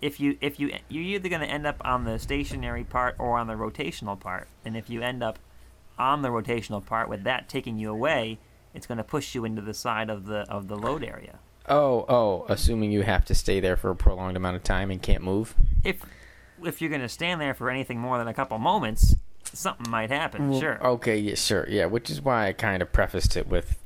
If 0.00 0.20
you 0.20 0.38
if 0.40 0.60
you 0.60 0.72
you're 0.88 1.02
either 1.02 1.28
going 1.28 1.40
to 1.42 1.46
end 1.46 1.66
up 1.66 1.76
on 1.84 2.04
the 2.04 2.18
stationary 2.18 2.84
part 2.84 3.16
or 3.18 3.36
on 3.38 3.48
the 3.48 3.54
rotational 3.54 4.18
part, 4.18 4.48
and 4.64 4.76
if 4.76 4.88
you 4.88 5.02
end 5.02 5.22
up 5.22 5.38
on 5.98 6.22
the 6.22 6.28
rotational 6.28 6.84
part 6.84 7.08
with 7.08 7.24
that 7.24 7.48
taking 7.48 7.76
you 7.78 7.90
away, 7.90 8.38
it's 8.74 8.86
going 8.86 8.98
to 8.98 9.04
push 9.04 9.34
you 9.34 9.44
into 9.44 9.60
the 9.60 9.74
side 9.74 10.08
of 10.08 10.26
the 10.26 10.40
of 10.48 10.68
the 10.68 10.76
load 10.76 11.02
area. 11.02 11.40
Oh, 11.68 12.06
oh, 12.08 12.46
assuming 12.48 12.92
you 12.92 13.02
have 13.02 13.24
to 13.26 13.34
stay 13.34 13.60
there 13.60 13.76
for 13.76 13.90
a 13.90 13.96
prolonged 13.96 14.36
amount 14.38 14.56
of 14.56 14.62
time 14.62 14.90
and 14.90 15.02
can't 15.02 15.22
move. 15.22 15.54
If 15.84 16.00
if 16.64 16.80
you're 16.80 16.90
gonna 16.90 17.08
stand 17.08 17.40
there 17.40 17.54
for 17.54 17.70
anything 17.70 17.98
more 17.98 18.18
than 18.18 18.28
a 18.28 18.34
couple 18.34 18.58
moments, 18.58 19.14
something 19.44 19.90
might 19.90 20.10
happen. 20.10 20.58
sure. 20.58 20.84
Okay, 20.84 21.18
yeah, 21.18 21.34
sure, 21.34 21.66
yeah. 21.68 21.86
Which 21.86 22.10
is 22.10 22.20
why 22.22 22.48
I 22.48 22.52
kind 22.52 22.82
of 22.82 22.92
prefaced 22.92 23.36
it 23.36 23.48
with, 23.48 23.78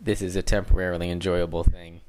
"This 0.00 0.22
is 0.22 0.36
a 0.36 0.42
temporarily 0.42 1.10
enjoyable 1.10 1.64
thing 1.64 2.00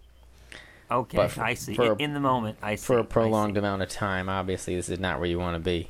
okay, 0.90 1.18
but 1.18 1.32
for- 1.32 1.44
I 1.44 1.54
see. 1.54 1.74
for 1.75 1.96
In- 1.98 2.13
the 2.13 2.20
moment, 2.20 2.58
I 2.62 2.75
see. 2.75 2.86
for 2.86 3.00
a 3.00 3.04
prolonged 3.04 3.58
amount 3.58 3.82
of 3.82 3.90
time." 3.90 4.30
Obviously, 4.30 4.75
this 4.75 4.90
is 4.90 5.00
not 5.00 5.20
where 5.20 5.30
you 5.30 5.40
want 5.40 5.56
to 5.56 5.60
be. 5.60 5.90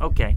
Okay, 0.00 0.36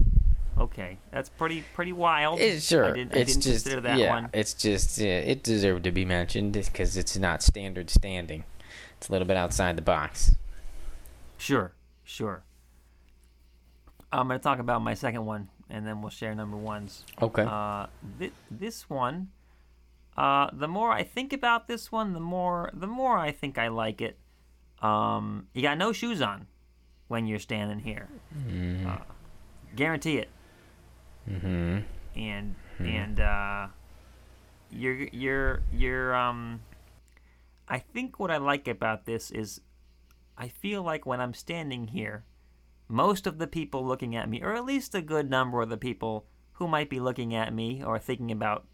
okay, 0.58 0.98
that's 1.12 1.30
pretty 1.30 1.64
pretty 1.74 1.94
wild. 1.94 2.40
It's 2.40 2.66
sure. 2.66 2.86
I 2.86 2.92
didn't, 2.92 3.16
I 3.16 3.20
it's 3.20 3.34
didn't 3.34 3.44
just 3.44 3.66
consider 3.66 3.82
that 3.82 3.98
yeah. 3.98 4.10
one. 4.10 4.30
It's 4.34 4.54
just 4.54 4.98
yeah, 4.98 5.20
it 5.20 5.44
deserved 5.44 5.84
to 5.86 5.92
be 5.92 6.06
mentioned 6.06 6.54
because 6.54 6.96
it's 6.98 7.18
not 7.18 7.44
standard 7.44 7.90
standing. 7.90 8.44
It's 8.98 9.10
a 9.10 9.12
little 9.12 9.28
bit 9.28 9.38
outside 9.38 9.76
the 9.78 9.82
box. 9.82 10.36
Sure, 11.38 11.72
sure. 12.10 12.44
I'm 14.12 14.28
gonna 14.28 14.40
talk 14.40 14.58
about 14.60 14.82
my 14.82 14.96
second 14.96 15.26
one, 15.26 15.50
and 15.70 15.86
then 15.86 16.02
we'll 16.02 16.10
share 16.10 16.34
number 16.34 16.58
ones. 16.58 17.06
Okay. 17.22 17.44
Uh, 17.48 17.86
thi- 18.18 18.32
this 18.50 18.90
one, 18.90 19.30
uh, 20.18 20.50
the 20.52 20.68
more 20.68 20.92
I 20.92 21.04
think 21.04 21.32
about 21.32 21.68
this 21.68 21.92
one, 21.92 22.14
the 22.14 22.20
more 22.20 22.72
the 22.74 22.88
more 22.88 23.18
I 23.18 23.32
think 23.32 23.58
I 23.60 23.68
like 23.68 24.02
it. 24.02 24.18
Um, 24.82 25.48
you 25.54 25.62
got 25.62 25.78
no 25.78 25.92
shoes 25.92 26.22
on 26.22 26.48
when 27.08 27.28
you're 27.28 27.40
standing 27.40 27.80
here. 27.80 28.08
Uh, 28.88 28.98
guarantee 29.76 30.18
it. 30.18 30.30
mm-hmm. 31.30 31.80
And 32.16 32.56
and 32.80 33.20
uh, 33.20 33.68
you're 34.72 35.08
you're 35.12 35.62
you're 35.72 36.16
um. 36.16 36.62
I 37.68 37.78
think 37.78 38.20
what 38.20 38.32
I 38.32 38.38
like 38.38 38.68
about 38.68 39.06
this 39.06 39.30
is, 39.30 39.62
I 40.40 40.48
feel 40.48 40.82
like 40.82 41.06
when 41.06 41.20
I'm 41.20 41.34
standing 41.34 41.88
here, 41.88 42.24
most 42.88 43.28
of 43.28 43.38
the 43.38 43.46
people 43.48 43.86
looking 43.86 44.16
at 44.16 44.30
me, 44.30 44.42
or 44.42 44.54
at 44.56 44.66
least 44.66 44.96
a 44.96 45.02
good 45.02 45.30
number 45.30 45.62
of 45.62 45.70
the 45.70 45.78
people 45.78 46.26
who 46.54 46.68
might 46.68 46.90
be 46.90 47.00
looking 47.00 47.36
at 47.36 47.54
me 47.54 47.84
or 47.84 48.00
thinking 48.00 48.32
about 48.32 48.66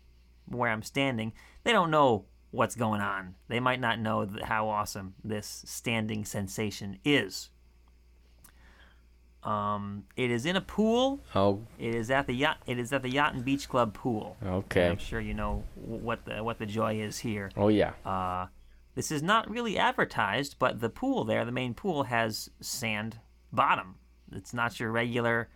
where 0.45 0.69
I'm 0.69 0.83
standing, 0.83 1.33
they 1.63 1.71
don't 1.71 1.89
know 1.91 2.25
what's 2.51 2.75
going 2.75 3.01
on. 3.01 3.35
They 3.47 3.59
might 3.59 3.81
not 3.81 3.99
know 3.99 4.29
how 4.43 4.69
awesome 4.69 5.15
this 5.23 5.63
standing 5.65 6.23
sensation 6.23 6.99
is. 7.03 7.49
Um, 9.43 10.05
it 10.15 10.31
is 10.31 10.45
in 10.45 10.55
a 10.55 10.61
pool. 10.61 11.21
Oh, 11.35 11.61
It 11.77 11.93
is 11.93 12.09
at 12.09 12.25
the 12.25 12.33
yacht. 12.33 12.57
It 12.65 12.79
is 12.79 12.91
at 12.91 13.03
the 13.03 13.11
Yacht 13.11 13.35
and 13.35 13.45
Beach 13.45 13.69
Club 13.69 13.93
pool. 13.93 14.37
okay. 14.43 14.87
I'm 14.87 14.97
sure 14.97 15.19
you 15.19 15.35
know 15.35 15.63
what 15.75 16.25
the 16.25 16.43
what 16.43 16.57
the 16.57 16.65
joy 16.65 16.99
is 16.99 17.19
here. 17.19 17.51
Oh 17.55 17.67
yeah. 17.67 17.93
Uh, 18.03 18.47
this 18.95 19.11
is 19.11 19.21
not 19.21 19.49
really 19.49 19.77
advertised, 19.77 20.55
but 20.57 20.79
the 20.79 20.89
pool 20.89 21.25
there, 21.25 21.45
the 21.45 21.51
main 21.51 21.73
pool, 21.73 22.03
has 22.03 22.49
sand 22.61 23.19
bottom. 23.51 23.95
It's 24.31 24.53
not 24.53 24.79
your 24.79 24.91
regular 24.91 25.49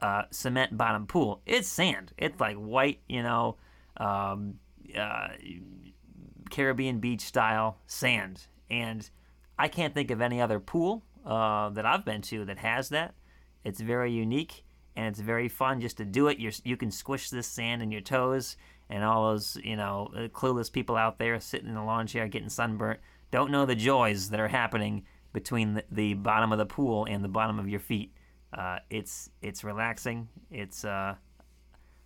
uh, 0.00 0.22
cement 0.30 0.76
bottom 0.76 1.06
pool. 1.06 1.40
It's 1.46 1.68
sand. 1.68 2.12
It's 2.18 2.40
like 2.40 2.56
white, 2.56 3.00
you 3.08 3.22
know, 3.22 3.56
um, 3.96 4.54
uh, 4.98 5.28
Caribbean 6.50 6.98
beach 6.98 7.22
style 7.22 7.78
sand. 7.86 8.46
And 8.68 9.08
I 9.58 9.68
can't 9.68 9.94
think 9.94 10.10
of 10.10 10.20
any 10.20 10.40
other 10.40 10.58
pool 10.58 11.04
uh, 11.24 11.70
that 11.70 11.86
I've 11.86 12.04
been 12.04 12.22
to 12.22 12.44
that 12.46 12.58
has 12.58 12.88
that. 12.88 13.14
It's 13.64 13.80
very 13.80 14.12
unique 14.12 14.64
and 14.96 15.06
it's 15.06 15.20
very 15.20 15.48
fun 15.48 15.80
just 15.80 15.98
to 15.98 16.04
do 16.04 16.26
it. 16.28 16.38
You're, 16.38 16.52
you 16.64 16.76
can 16.76 16.90
squish 16.90 17.30
this 17.30 17.46
sand 17.46 17.80
in 17.80 17.92
your 17.92 18.00
toes, 18.00 18.56
and 18.92 19.02
all 19.02 19.32
those 19.32 19.56
you 19.64 19.74
know 19.74 20.10
uh, 20.14 20.28
clueless 20.28 20.70
people 20.70 20.96
out 20.96 21.18
there 21.18 21.40
sitting 21.40 21.68
in 21.68 21.74
the 21.74 21.82
lawn 21.82 22.06
chair 22.06 22.28
getting 22.28 22.48
sunburnt 22.48 23.00
don't 23.32 23.50
know 23.50 23.66
the 23.66 23.74
joys 23.74 24.30
that 24.30 24.38
are 24.38 24.48
happening 24.48 25.04
between 25.32 25.74
the, 25.74 25.84
the 25.90 26.14
bottom 26.14 26.52
of 26.52 26.58
the 26.58 26.66
pool 26.66 27.06
and 27.08 27.24
the 27.24 27.28
bottom 27.28 27.58
of 27.58 27.68
your 27.68 27.80
feet. 27.80 28.12
Uh, 28.56 28.78
it's 28.90 29.30
it's 29.40 29.64
relaxing. 29.64 30.28
It's 30.50 30.84
uh, 30.84 31.14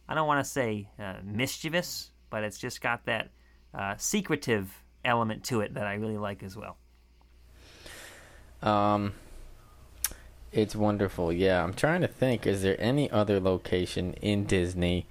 I 0.09 0.15
don't 0.15 0.29
want 0.29 0.45
to 0.45 0.51
say 0.51 0.89
uh, 0.99 1.17
mischievous, 1.25 2.13
but 2.31 2.45
it's 2.45 2.59
just 2.59 2.81
got 2.81 3.05
that 3.07 3.31
uh, 3.75 3.95
secretive 3.99 4.73
element 5.05 5.45
to 5.45 5.61
it 5.61 5.75
that 5.75 5.87
I 5.87 5.95
really 5.95 6.19
like 6.19 6.43
as 6.45 6.57
well. 6.57 6.79
Um, 8.63 9.15
it's 10.53 10.77
wonderful. 10.77 11.33
Yeah, 11.33 11.63
I'm 11.63 11.75
trying 11.75 12.01
to 12.03 12.09
think. 12.09 12.47
Is 12.47 12.63
there 12.63 12.81
any 12.81 13.11
other 13.11 13.41
location 13.41 14.15
in 14.15 14.45
Disney 14.45 15.09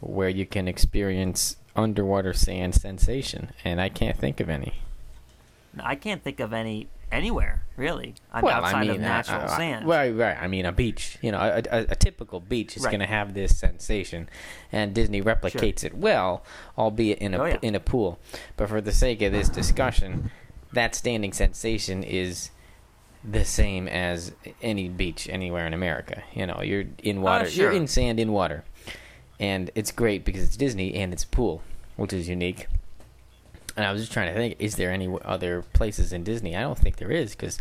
where 0.00 0.28
you 0.28 0.46
can 0.46 0.68
experience 0.68 1.56
underwater 1.74 2.32
sand 2.32 2.74
sensation? 2.74 3.50
And 3.64 3.80
I 3.80 3.88
can't 3.88 4.16
think 4.16 4.40
of 4.40 4.48
any. 4.48 4.80
I 5.78 5.94
can't 5.94 6.22
think 6.22 6.40
of 6.40 6.52
any 6.52 6.88
anywhere 7.12 7.62
really. 7.76 8.14
I'm 8.32 8.42
well, 8.42 8.64
outside 8.64 8.76
I 8.76 8.80
mean, 8.80 8.90
of 8.92 9.00
natural 9.00 9.42
uh, 9.42 9.44
uh, 9.44 9.56
sand. 9.56 9.86
Right, 9.86 10.10
right. 10.10 10.36
I 10.40 10.46
mean, 10.48 10.64
a 10.64 10.72
beach. 10.72 11.18
You 11.20 11.32
know, 11.32 11.38
a, 11.38 11.62
a, 11.70 11.86
a 11.90 11.94
typical 11.94 12.40
beach 12.40 12.76
is 12.76 12.84
Right. 12.84 12.90
going 12.90 13.00
to 13.00 13.06
have 13.06 13.34
this 13.34 13.56
sensation, 13.58 14.28
and 14.72 14.94
Disney 14.94 15.20
replicates 15.22 15.84
it 15.84 15.94
well, 15.94 16.42
albeit 16.78 17.18
in 17.18 17.34
a 17.34 17.38
Oh, 17.38 17.44
yeah. 17.44 17.58
in 17.62 17.74
a 17.74 17.80
pool. 17.80 18.18
But 18.56 18.68
for 18.70 18.80
the 18.80 18.92
sake 18.92 19.20
of 19.22 19.32
this 19.32 19.48
discussion, 19.50 20.30
that 20.72 20.94
standing 20.94 21.32
sensation 21.32 22.02
is 22.02 22.50
the 23.22 23.44
same 23.44 23.86
as 23.88 24.32
any 24.62 24.88
beach 24.88 25.28
anywhere 25.28 25.66
in 25.66 25.74
America. 25.74 26.22
You 26.34 26.46
know, 26.46 26.60
you're 26.62 26.84
in 27.02 27.20
water. 27.22 27.44
Oh, 27.44 27.48
sure. 27.48 27.64
You're 27.64 27.72
in 27.72 27.86
sand 27.86 28.18
in 28.18 28.32
water, 28.32 28.64
and 29.38 29.70
it's 29.74 29.92
great 29.92 30.24
because 30.24 30.42
it's 30.42 30.56
Disney 30.56 30.94
and 30.94 31.12
it's 31.12 31.24
a 31.24 31.28
pool, 31.28 31.62
which 31.96 32.12
is 32.12 32.28
unique. 32.28 32.68
And 33.76 33.84
I 33.84 33.92
was 33.92 34.02
just 34.02 34.12
trying 34.12 34.28
to 34.28 34.34
think: 34.34 34.56
is 34.58 34.76
there 34.76 34.90
any 34.90 35.14
other 35.24 35.62
places 35.72 36.12
in 36.12 36.24
Disney? 36.24 36.56
I 36.56 36.62
don't 36.62 36.78
think 36.78 36.96
there 36.96 37.10
is 37.10 37.32
because 37.32 37.58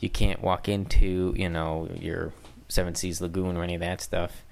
you 0.00 0.08
can't 0.08 0.42
walk 0.42 0.68
into 0.68 1.34
you 1.36 1.48
know 1.48 1.88
your 1.94 2.32
Seven 2.68 2.94
Seas 2.94 3.20
Lagoon 3.20 3.56
or 3.56 3.62
any 3.62 3.74
of 3.74 3.80
that 3.80 4.00
stuff. 4.00 4.44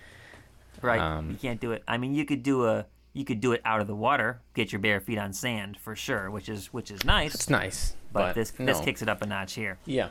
Right. 0.83 1.01
Um, 1.01 1.31
you 1.31 1.37
can't 1.37 1.61
do 1.61 1.73
it. 1.73 1.83
I 1.89 1.99
mean, 1.99 2.15
you 2.15 2.25
could 2.25 2.43
do 2.43 2.67
a 2.67 2.87
you 3.13 3.25
could 3.25 3.41
do 3.41 3.53
it 3.53 3.61
out 3.65 3.81
of 3.81 3.87
the 3.87 3.95
water, 3.95 4.41
get 4.55 4.73
your 4.73 4.79
bare 4.79 5.01
feet 5.01 5.19
on 5.19 5.33
sand 5.33 5.77
for 5.77 5.97
sure, 5.97 6.31
which 6.31 6.49
is 6.49 6.73
which 6.73 6.91
is 6.91 7.05
nice. 7.05 7.35
It's 7.35 7.51
nice, 7.51 7.95
but, 8.13 8.21
but, 8.21 8.35
this 8.35 8.53
no. 8.59 8.67
this 8.67 8.81
kicks 8.81 9.03
it 9.03 9.09
up 9.09 9.23
a 9.23 9.27
notch 9.27 9.55
here. 9.55 9.79
Yeah, 9.85 10.09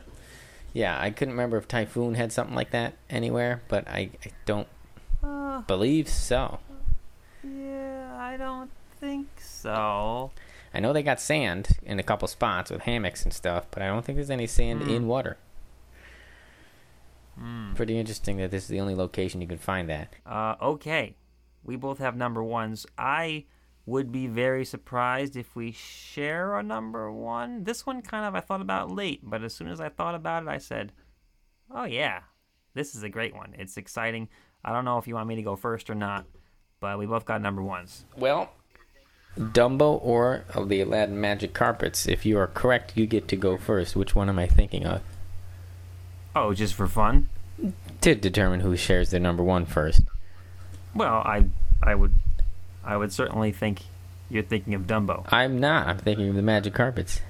yeah. 0.73 0.99
I 0.99 1.11
couldn't 1.11 1.33
remember 1.33 1.57
if 1.57 1.67
Typhoon 1.67 2.15
had 2.15 2.31
something 2.31 2.55
like 2.55 2.71
that 2.71 2.95
anywhere, 3.09 3.61
but 3.67 3.87
I, 3.87 4.09
I 4.25 4.31
don't 4.45 4.67
Uh, 5.23 5.61
believe 5.61 6.07
so. 6.09 6.59
yeah, 7.43 8.15
I 8.17 8.37
don't 8.37 8.69
think 8.99 9.27
so. 9.39 10.31
I 10.73 10.79
know 10.79 10.93
they 10.93 11.03
got 11.03 11.19
sand 11.19 11.69
in 11.83 11.99
a 11.99 12.03
couple 12.03 12.27
spots 12.27 12.69
with 12.71 12.81
hammocks 12.81 13.23
and 13.23 13.33
stuff, 13.33 13.65
but 13.71 13.81
I 13.81 13.87
don't 13.87 14.05
think 14.05 14.17
there's 14.17 14.29
any 14.29 14.47
sand 14.47 14.83
Hmm. 14.83 14.89
in 14.89 15.07
water. 15.07 15.37
Mm. 17.39 17.75
Pretty 17.75 17.97
interesting 17.97 18.37
that 18.37 18.51
this 18.51 18.63
is 18.63 18.69
the 18.69 18.79
only 18.81 18.95
location 18.95 19.41
you 19.41 19.47
can 19.47 19.57
find 19.57 19.89
that. 19.89 20.13
Uh, 20.25 20.55
okay, 20.61 21.15
we 21.63 21.75
both 21.75 21.99
have 21.99 22.15
number 22.15 22.43
ones. 22.43 22.85
I 22.97 23.45
would 23.85 24.11
be 24.11 24.27
very 24.27 24.65
surprised 24.65 25.35
if 25.35 25.55
we 25.55 25.71
share 25.71 26.57
a 26.57 26.63
number 26.63 27.11
one. 27.11 27.63
This 27.63 27.85
one 27.85 28.01
kind 28.01 28.25
of 28.25 28.35
I 28.35 28.41
thought 28.41 28.61
about 28.61 28.91
late, 28.91 29.21
but 29.23 29.43
as 29.43 29.53
soon 29.55 29.69
as 29.69 29.79
I 29.79 29.89
thought 29.89 30.15
about 30.15 30.43
it, 30.43 30.49
I 30.49 30.57
said, 30.57 30.91
"Oh 31.71 31.85
yeah, 31.85 32.21
this 32.73 32.93
is 32.93 33.03
a 33.03 33.09
great 33.09 33.33
one. 33.35 33.55
It's 33.57 33.77
exciting." 33.77 34.27
I 34.63 34.73
don't 34.73 34.85
know 34.85 34.97
if 34.97 35.07
you 35.07 35.15
want 35.15 35.27
me 35.27 35.35
to 35.35 35.41
go 35.41 35.55
first 35.55 35.89
or 35.89 35.95
not, 35.95 36.25
but 36.79 36.97
we 36.99 37.05
both 37.05 37.25
got 37.25 37.41
number 37.41 37.61
ones. 37.61 38.03
Well, 38.17 38.49
Dumbo 39.37 39.99
or 40.03 40.43
of 40.53 40.69
the 40.69 40.81
Aladdin 40.81 41.19
Magic 41.21 41.53
Carpets. 41.53 42.07
If 42.07 42.25
you 42.25 42.37
are 42.39 42.47
correct, 42.47 42.93
you 42.95 43.05
get 43.05 43.27
to 43.29 43.35
go 43.35 43.57
first. 43.57 43.95
Which 43.95 44.15
one 44.15 44.27
am 44.29 44.39
I 44.39 44.47
thinking 44.47 44.85
of? 44.85 45.01
Oh, 46.35 46.53
just 46.53 46.73
for 46.73 46.87
fun? 46.87 47.29
To 48.01 48.15
determine 48.15 48.61
who 48.61 48.75
shares 48.75 49.11
their 49.11 49.19
number 49.19 49.43
one 49.43 49.65
first. 49.65 50.01
Well, 50.95 51.15
I 51.15 51.45
I 51.81 51.95
would 51.95 52.13
I 52.83 52.97
would 52.97 53.11
certainly 53.13 53.51
think 53.51 53.81
you're 54.29 54.43
thinking 54.43 54.73
of 54.73 54.83
Dumbo. 54.83 55.25
I'm 55.31 55.59
not. 55.59 55.87
I'm 55.87 55.97
thinking 55.97 56.29
of 56.29 56.35
the 56.35 56.41
Magic 56.41 56.73
Carpets. 56.73 57.21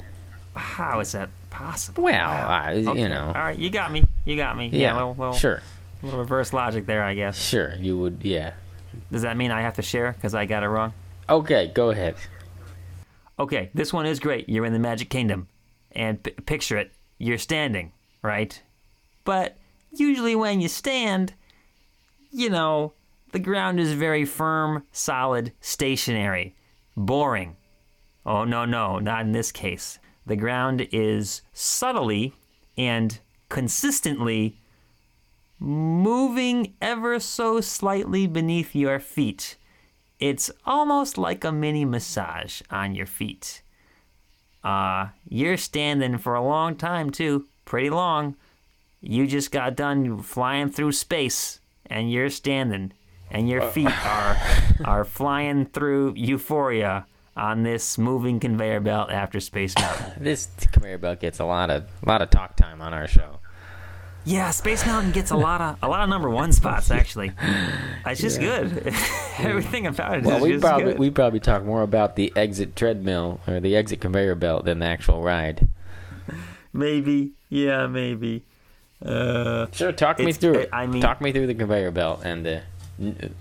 How 0.55 0.99
is 0.99 1.11
that 1.13 1.29
possible? 1.49 2.03
Well, 2.03 2.13
Wow. 2.13 2.47
I, 2.49 2.73
Okay, 2.87 3.01
you 3.01 3.09
know. 3.09 3.27
All 3.27 3.33
right, 3.41 3.57
you 3.57 3.69
got 3.69 3.91
me. 3.91 4.03
You 4.25 4.35
got 4.35 4.57
me. 4.57 4.67
Yeah, 4.67 4.95
well, 4.95 5.13
well, 5.13 5.33
sure. 5.33 5.61
Reverse 6.01 6.53
logic 6.53 6.85
there, 6.85 7.03
I 7.03 7.13
guess. 7.13 7.37
Sure, 7.37 7.75
you 7.75 7.97
would, 7.97 8.19
yeah. 8.23 8.53
Does 9.11 9.23
that 9.23 9.37
mean 9.37 9.51
I 9.51 9.61
have 9.61 9.75
to 9.75 9.81
share 9.81 10.13
because 10.13 10.33
I 10.33 10.45
got 10.45 10.63
it 10.63 10.67
wrong? 10.67 10.93
Okay, 11.27 11.71
go 11.73 11.89
ahead. 11.91 12.15
Okay, 13.37 13.69
this 13.73 13.93
one 13.93 14.05
is 14.05 14.19
great. 14.19 14.49
You're 14.49 14.65
in 14.65 14.73
the 14.73 14.79
Magic 14.79 15.09
Kingdom, 15.09 15.47
and 15.91 16.21
p- 16.21 16.31
picture 16.31 16.77
it. 16.77 16.91
You're 17.17 17.37
standing, 17.37 17.91
right? 18.21 18.61
But 19.25 19.57
usually 19.91 20.35
when 20.35 20.61
you 20.61 20.67
stand, 20.67 21.33
you 22.31 22.49
know, 22.49 22.93
the 23.31 23.39
ground 23.39 23.79
is 23.79 23.93
very 23.93 24.25
firm, 24.25 24.83
solid, 24.91 25.51
stationary, 25.61 26.55
boring. 26.95 27.55
Oh, 28.25 28.43
no, 28.43 28.65
no, 28.65 28.99
not 28.99 29.21
in 29.21 29.31
this 29.31 29.51
case. 29.51 29.99
The 30.25 30.35
ground 30.35 30.87
is 30.91 31.41
subtly 31.53 32.33
and 32.77 33.19
consistently 33.49 34.57
moving 35.59 36.73
ever 36.81 37.19
so 37.19 37.61
slightly 37.61 38.27
beneath 38.27 38.75
your 38.75 38.99
feet. 38.99 39.57
It's 40.19 40.51
almost 40.65 41.17
like 41.17 41.43
a 41.43 41.51
mini 41.51 41.85
massage 41.85 42.61
on 42.69 42.95
your 42.95 43.05
feet. 43.05 43.61
uh, 44.63 45.07
you're 45.27 45.57
standing 45.57 46.17
for 46.17 46.35
a 46.35 46.43
long 46.43 46.75
time 46.75 47.09
too, 47.09 47.45
pretty 47.65 47.89
long. 47.89 48.35
You 49.01 49.25
just 49.27 49.51
got 49.51 49.75
done 49.77 50.21
flying 50.21 50.69
through 50.69 50.91
space, 50.91 51.61
and 51.85 52.11
you're 52.11 52.29
standing, 52.29 52.91
and 53.31 53.47
your 53.47 53.61
feet 53.61 54.05
are 54.05 54.37
are 54.83 55.05
flying 55.05 55.65
through 55.67 56.13
euphoria 56.17 57.05
on 57.37 57.63
this 57.63 57.97
moving 57.97 58.41
conveyor 58.41 58.81
belt 58.81 59.09
after 59.11 59.39
Space 59.39 59.73
Mountain. 59.77 60.11
This 60.23 60.49
conveyor 60.73 60.97
belt 60.97 61.21
gets 61.21 61.39
a 61.39 61.45
lot 61.45 61.69
of 61.69 61.83
a 62.03 62.09
lot 62.09 62.21
of 62.21 62.29
talk 62.29 62.57
time 62.57 62.81
on 62.81 62.93
our 62.93 63.07
show. 63.07 63.39
Yeah, 64.25 64.51
Space 64.51 64.85
Mountain 64.85 65.11
gets 65.11 65.31
a 65.31 65.35
lot 65.37 65.61
of 65.61 65.77
a 65.81 65.87
lot 65.87 66.03
of 66.03 66.09
number 66.09 66.29
one 66.29 66.51
spots 66.51 66.91
actually. 66.91 67.31
It's 68.05 68.21
just 68.21 68.39
good. 68.39 68.93
Everything 69.39 69.87
about 69.87 70.17
it 70.17 70.21
is 70.21 70.27
Well, 70.27 70.39
we 70.41 70.51
just 70.51 70.61
probably 70.63 70.83
good. 70.91 70.99
we 70.99 71.09
probably 71.09 71.39
talk 71.39 71.63
more 71.63 71.81
about 71.81 72.15
the 72.15 72.31
exit 72.35 72.75
treadmill 72.75 73.39
or 73.47 73.59
the 73.59 73.75
exit 73.75 74.01
conveyor 74.01 74.35
belt 74.35 74.65
than 74.65 74.79
the 74.79 74.85
actual 74.85 75.21
ride. 75.23 75.67
maybe, 76.73 77.31
yeah, 77.49 77.87
maybe. 77.87 78.43
Uh, 79.03 79.67
Sure, 79.71 79.91
talk 79.93 80.19
me 80.19 80.31
through 80.33 80.55
it. 80.55 80.69
I 80.73 80.85
mean- 80.85 81.01
talk 81.01 81.21
me 81.21 81.31
through 81.31 81.47
the 81.47 81.55
conveyor 81.55 81.91
belt 81.91 82.21
and 82.23 82.45
the 82.45 82.61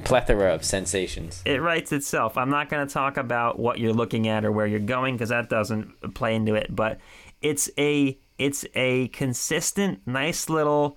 plethora 0.04 0.54
of 0.54 0.64
sensations. 0.64 1.42
it 1.44 1.61
writes 1.61 1.90
itself. 1.92 2.38
I'm 2.38 2.49
not 2.50 2.68
going 2.68 2.87
to 2.87 2.94
talk 2.94 3.16
about 3.16 3.58
what 3.58 3.78
you're 3.80 3.92
looking 3.92 4.28
at 4.28 4.44
or 4.44 4.52
where 4.52 4.66
you're 4.68 4.78
going 4.78 5.16
because 5.16 5.30
that 5.30 5.50
doesn't 5.50 6.14
play 6.14 6.37
into 6.37 6.54
it. 6.54 6.75
But 6.75 6.99
it's 7.42 7.68
a 7.76 8.16
it's 8.38 8.64
a 8.75 9.09
consistent, 9.09 10.00
nice 10.07 10.49
little, 10.49 10.97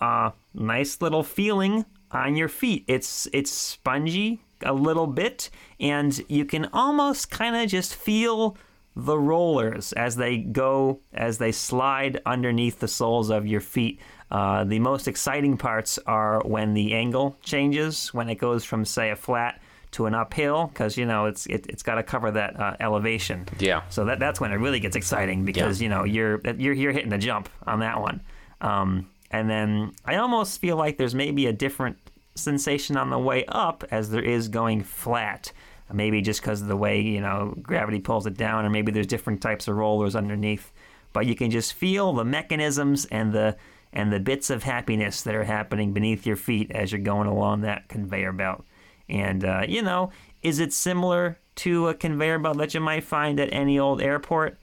uh, 0.00 0.30
nice 0.54 1.00
little 1.00 1.22
feeling 1.22 1.86
on 2.10 2.36
your 2.36 2.48
feet. 2.48 2.84
It's 2.86 3.26
it's 3.32 3.50
spongy 3.50 4.42
a 4.64 4.74
little 4.74 5.06
bit, 5.06 5.50
and 5.80 6.22
you 6.28 6.44
can 6.44 6.66
almost 6.72 7.30
kind 7.30 7.56
of 7.56 7.68
just 7.68 7.94
feel 7.94 8.56
the 8.94 9.18
rollers 9.18 9.94
as 9.94 10.16
they 10.16 10.36
go 10.36 11.00
as 11.14 11.38
they 11.38 11.50
slide 11.50 12.20
underneath 12.26 12.78
the 12.78 12.88
soles 12.88 13.30
of 13.30 13.46
your 13.46 13.62
feet. 13.62 13.98
Uh, 14.30 14.64
the 14.64 14.78
most 14.78 15.08
exciting 15.08 15.56
parts 15.56 15.98
are 16.06 16.42
when 16.44 16.74
the 16.74 16.94
angle 16.94 17.36
changes, 17.42 18.12
when 18.12 18.28
it 18.28 18.36
goes 18.36 18.64
from 18.64 18.84
say 18.84 19.10
a 19.10 19.16
flat 19.16 19.60
to 19.92 20.06
an 20.06 20.14
uphill, 20.14 20.66
because 20.66 20.96
you 20.96 21.06
know 21.06 21.26
it's 21.26 21.46
it, 21.46 21.66
it's 21.68 21.82
got 21.82 21.96
to 21.96 22.02
cover 22.02 22.30
that 22.30 22.58
uh, 22.58 22.76
elevation. 22.80 23.46
Yeah. 23.58 23.82
So 23.88 24.04
that 24.06 24.18
that's 24.18 24.40
when 24.40 24.52
it 24.52 24.56
really 24.56 24.80
gets 24.80 24.96
exciting 24.96 25.44
because 25.44 25.80
you 25.80 25.88
know 25.88 26.04
you're 26.04 26.40
you're 26.56 26.74
you're 26.74 26.92
hitting 26.92 27.10
the 27.10 27.18
jump 27.18 27.48
on 27.66 27.80
that 27.80 28.00
one. 28.00 28.20
Um, 28.60 29.08
and 29.30 29.48
then 29.48 29.92
I 30.04 30.16
almost 30.16 30.60
feel 30.60 30.76
like 30.76 30.98
there's 30.98 31.14
maybe 31.14 31.46
a 31.46 31.52
different 31.52 31.96
sensation 32.34 32.96
on 32.96 33.10
the 33.10 33.18
way 33.18 33.44
up 33.46 33.84
as 33.90 34.10
there 34.10 34.22
is 34.22 34.48
going 34.48 34.82
flat. 34.82 35.52
Maybe 35.92 36.22
just 36.22 36.40
because 36.40 36.62
of 36.62 36.68
the 36.68 36.76
way 36.76 37.00
you 37.02 37.20
know 37.20 37.54
gravity 37.62 38.00
pulls 38.00 38.26
it 38.26 38.36
down, 38.36 38.64
or 38.64 38.70
maybe 38.70 38.92
there's 38.92 39.06
different 39.06 39.42
types 39.42 39.68
of 39.68 39.76
rollers 39.76 40.16
underneath. 40.16 40.72
But 41.12 41.26
you 41.26 41.34
can 41.34 41.50
just 41.50 41.74
feel 41.74 42.14
the 42.14 42.24
mechanisms 42.24 43.04
and 43.06 43.32
the 43.32 43.56
and 43.92 44.10
the 44.10 44.20
bits 44.20 44.48
of 44.48 44.62
happiness 44.62 45.20
that 45.22 45.34
are 45.34 45.44
happening 45.44 45.92
beneath 45.92 46.26
your 46.26 46.36
feet 46.36 46.70
as 46.70 46.92
you're 46.92 47.00
going 47.00 47.28
along 47.28 47.60
that 47.60 47.88
conveyor 47.88 48.32
belt. 48.32 48.64
And 49.08 49.44
uh, 49.44 49.64
you 49.68 49.82
know, 49.82 50.10
is 50.42 50.58
it 50.58 50.72
similar 50.72 51.38
to 51.56 51.88
a 51.88 51.94
conveyor 51.94 52.38
belt 52.38 52.58
that 52.58 52.74
you 52.74 52.80
might 52.80 53.04
find 53.04 53.38
at 53.38 53.52
any 53.52 53.78
old 53.78 54.00
airport? 54.00 54.58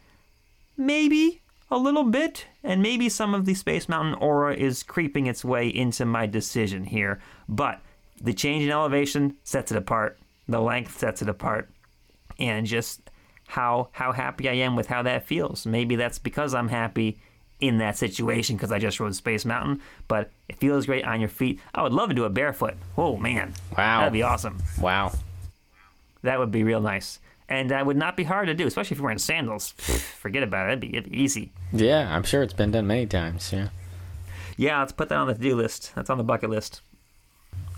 Maybe 0.77 1.41
a 1.71 1.77
little 1.77 2.03
bit, 2.03 2.47
and 2.63 2.81
maybe 2.81 3.09
some 3.09 3.33
of 3.33 3.45
the 3.45 3.53
Space 3.53 3.87
Mountain 3.87 4.15
aura 4.15 4.55
is 4.55 4.81
creeping 4.81 5.27
its 5.27 5.45
way 5.45 5.67
into 5.67 6.05
my 6.05 6.25
decision 6.25 6.85
here. 6.85 7.21
But 7.47 7.81
the 8.19 8.33
change 8.33 8.63
in 8.63 8.71
elevation 8.71 9.35
sets 9.43 9.71
it 9.71 9.77
apart. 9.77 10.17
The 10.47 10.59
length 10.59 10.97
sets 10.97 11.21
it 11.21 11.29
apart, 11.29 11.69
and 12.39 12.65
just 12.65 13.09
how 13.47 13.89
how 13.91 14.11
happy 14.11 14.49
I 14.49 14.53
am 14.53 14.75
with 14.75 14.87
how 14.87 15.03
that 15.03 15.27
feels. 15.27 15.65
Maybe 15.65 15.95
that's 15.95 16.19
because 16.19 16.53
I'm 16.53 16.69
happy 16.69 17.19
in 17.59 17.77
that 17.79 17.97
situation 17.97 18.55
because 18.55 18.71
I 18.71 18.79
just 18.79 18.99
rode 18.99 19.15
Space 19.15 19.43
Mountain. 19.45 19.81
But 20.07 20.31
it 20.47 20.55
feels 20.57 20.85
great 20.85 21.03
on 21.05 21.19
your 21.19 21.29
feet. 21.29 21.59
I 21.75 21.83
would 21.83 21.93
love 21.93 22.09
to 22.09 22.15
do 22.15 22.25
it 22.25 22.33
barefoot. 22.33 22.75
Oh 22.97 23.17
man, 23.17 23.53
Wow. 23.77 23.99
that'd 23.99 24.13
be 24.13 24.23
awesome. 24.23 24.57
Wow. 24.79 25.11
That 26.23 26.39
would 26.39 26.51
be 26.51 26.63
real 26.63 26.81
nice. 26.81 27.19
And 27.47 27.71
that 27.71 27.85
would 27.85 27.97
not 27.97 28.15
be 28.15 28.23
hard 28.25 28.47
to 28.47 28.53
do, 28.53 28.67
especially 28.67 28.93
if 28.95 28.99
you're 28.99 29.05
wearing 29.05 29.17
sandals. 29.17 29.71
Forget 29.71 30.43
about 30.43 30.67
it. 30.67 30.73
It'd 30.73 30.79
be, 30.81 30.95
it'd 30.97 31.11
be 31.11 31.21
easy. 31.21 31.51
Yeah, 31.73 32.13
I'm 32.15 32.21
sure 32.23 32.43
it's 32.43 32.53
been 32.53 32.69
done 32.71 32.85
many 32.85 33.07
times. 33.07 33.51
Yeah. 33.51 33.69
Yeah, 34.55 34.79
let's 34.79 34.91
put 34.91 35.09
that 35.09 35.17
on 35.17 35.27
the 35.27 35.33
to-do 35.33 35.55
list. 35.55 35.91
That's 35.95 36.09
on 36.11 36.17
the 36.19 36.23
bucket 36.23 36.49
list. 36.51 36.81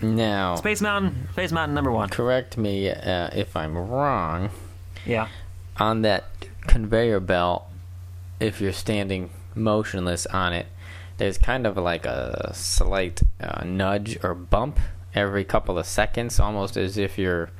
Now, 0.02 0.56
Space 0.56 0.80
Mountain. 0.80 1.28
Space 1.32 1.52
Mountain 1.52 1.74
number 1.74 1.92
one. 1.92 2.08
correct 2.08 2.58
me 2.58 2.90
uh, 2.90 3.30
if 3.32 3.56
I'm 3.56 3.78
wrong. 3.78 4.50
Yeah. 5.06 5.28
On 5.78 6.02
that 6.02 6.24
conveyor 6.66 7.20
belt, 7.20 7.64
if 8.40 8.60
you're 8.60 8.72
standing 8.72 9.30
motionless 9.54 10.26
on 10.26 10.52
it, 10.52 10.66
there's 11.18 11.38
kind 11.38 11.66
of 11.66 11.76
like 11.76 12.04
a 12.06 12.52
slight 12.54 13.22
uh, 13.40 13.64
nudge 13.64 14.18
or 14.24 14.34
bump 14.34 14.78
every 15.14 15.44
couple 15.44 15.78
of 15.78 15.86
seconds, 15.86 16.40
almost 16.40 16.76
as 16.76 16.96
if 16.98 17.18
you're 17.18 17.50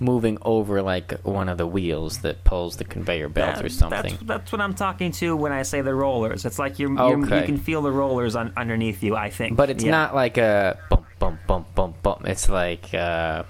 moving 0.00 0.36
over 0.42 0.82
like 0.82 1.12
one 1.22 1.48
of 1.48 1.56
the 1.56 1.66
wheels 1.66 2.18
that 2.18 2.42
pulls 2.44 2.76
the 2.76 2.84
conveyor 2.84 3.28
belt 3.28 3.62
or 3.64 3.68
something. 3.68 4.02
That's, 4.02 4.22
that's 4.24 4.52
what 4.52 4.60
I'm 4.60 4.74
talking 4.74 5.12
to 5.12 5.34
when 5.36 5.52
I 5.52 5.62
say 5.62 5.80
the 5.80 5.94
rollers. 5.94 6.44
It's 6.44 6.58
like 6.58 6.78
you're, 6.78 6.92
you're 6.92 7.20
you 7.20 7.44
can 7.46 7.56
feel 7.58 7.80
the 7.80 7.92
rollers 7.92 8.36
on, 8.36 8.52
underneath 8.56 9.02
you. 9.02 9.16
I 9.16 9.30
think. 9.30 9.56
But 9.56 9.70
it's 9.70 9.82
Yeah. 9.84 9.92
not 9.92 10.14
like 10.14 10.36
a 10.36 10.78
bump, 10.90 11.06
bump, 11.18 11.40
bump, 11.46 11.74
bump, 11.74 12.02
bump. 12.02 12.26
It's 12.26 12.48
like 12.48 12.92
uh, 12.92 13.44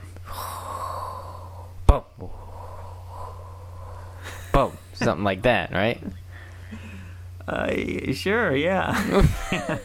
bump, 1.86 2.06
bump, 4.52 4.76
something 4.92 5.24
like 5.24 5.42
that, 5.42 5.72
right? 5.72 6.00
Uh, 7.46 8.12
sure. 8.12 8.54
Yeah. 8.56 9.26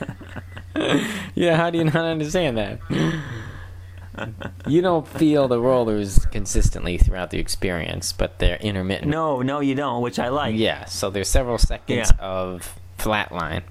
Yeah. 1.36 1.58
How 1.58 1.70
do 1.72 1.78
you 1.80 1.84
not 1.86 1.96
understand 1.96 2.58
that? 2.58 2.80
you 4.68 4.82
don't 4.82 5.08
feel 5.08 5.48
the 5.48 5.60
rollers 5.60 6.26
consistently 6.28 6.98
throughout 6.98 7.32
the 7.32 7.40
experience, 7.40 8.14
but 8.14 8.40
they're 8.40 8.58
intermittent. 8.58 9.10
no, 9.10 9.42
no, 9.42 9.60
you 9.60 9.76
don't. 9.76 10.02
Which 10.02 10.20
I 10.20 10.30
like. 10.30 10.56
Yeah. 10.56 10.86
So 10.86 11.10
there's 11.10 11.28
several 11.28 11.58
seconds 11.58 12.12
Yeah. 12.16 12.24
of 12.26 12.78
flatline 12.98 13.64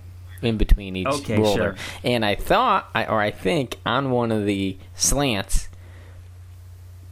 in 0.42 0.56
between 0.56 0.96
each 0.96 1.06
Okay, 1.06 1.36
roller, 1.38 1.54
sure. 1.56 1.74
and 2.04 2.24
I 2.24 2.34
thought, 2.34 2.88
I, 2.94 3.06
or 3.06 3.20
I 3.20 3.30
think, 3.30 3.76
on 3.86 4.10
one 4.10 4.30
of 4.32 4.44
the 4.44 4.76
slants. 4.94 5.68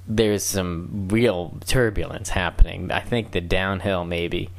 There's 0.09 0.45
some 0.45 1.09
real 1.11 1.59
turbulence 1.67 2.29
happening. 2.31 2.93
I 2.93 3.01
think 3.01 3.33
the 3.33 3.41
downhill 3.41 4.05
maybe, 4.05 4.51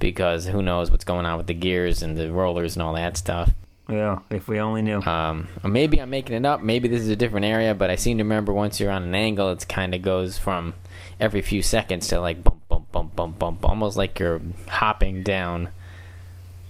because 0.00 0.46
who 0.46 0.62
knows 0.62 0.90
what's 0.90 1.04
going 1.04 1.26
on 1.26 1.36
with 1.36 1.46
the 1.46 1.54
gears 1.54 2.02
and 2.02 2.16
the 2.16 2.32
rollers 2.32 2.74
and 2.74 2.82
all 2.82 2.94
that 2.94 3.16
stuff. 3.16 3.50
Yeah. 3.88 4.20
If 4.30 4.48
we 4.48 4.58
only 4.60 4.82
knew. 4.82 5.00
Um, 5.02 5.48
maybe 5.64 6.00
I'm 6.00 6.10
making 6.10 6.36
it 6.36 6.44
up. 6.46 6.62
Maybe 6.62 6.88
this 6.88 7.00
is 7.02 7.08
a 7.08 7.16
different 7.16 7.46
area, 7.46 7.74
but 7.74 7.90
I 7.90 7.96
seem 7.96 8.18
to 8.18 8.24
remember 8.24 8.52
once 8.52 8.80
you're 8.80 8.90
on 8.90 9.02
an 9.04 9.14
angle, 9.14 9.50
it 9.50 9.66
kind 9.68 9.94
of 9.94 10.02
goes 10.02 10.38
from 10.38 10.74
every 11.18 11.42
few 11.42 11.62
seconds 11.62 12.08
to 12.08 12.20
like 12.20 12.42
bump, 12.42 12.68
bump, 12.68 12.90
bump, 12.90 13.14
bump, 13.14 13.38
bump, 13.38 13.64
almost 13.64 13.96
like 13.96 14.18
you're 14.18 14.40
hopping 14.68 15.22
down 15.22 15.68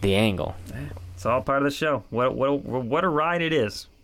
the 0.01 0.15
angle. 0.15 0.57
It's 1.15 1.27
all 1.27 1.43
part 1.43 1.59
of 1.59 1.65
the 1.65 1.77
show. 1.77 2.05
What 2.11 2.35
what 2.35 2.63
what 2.65 3.05
a 3.05 3.09
ride 3.09 3.43
it 3.43 3.53
is. 3.53 3.87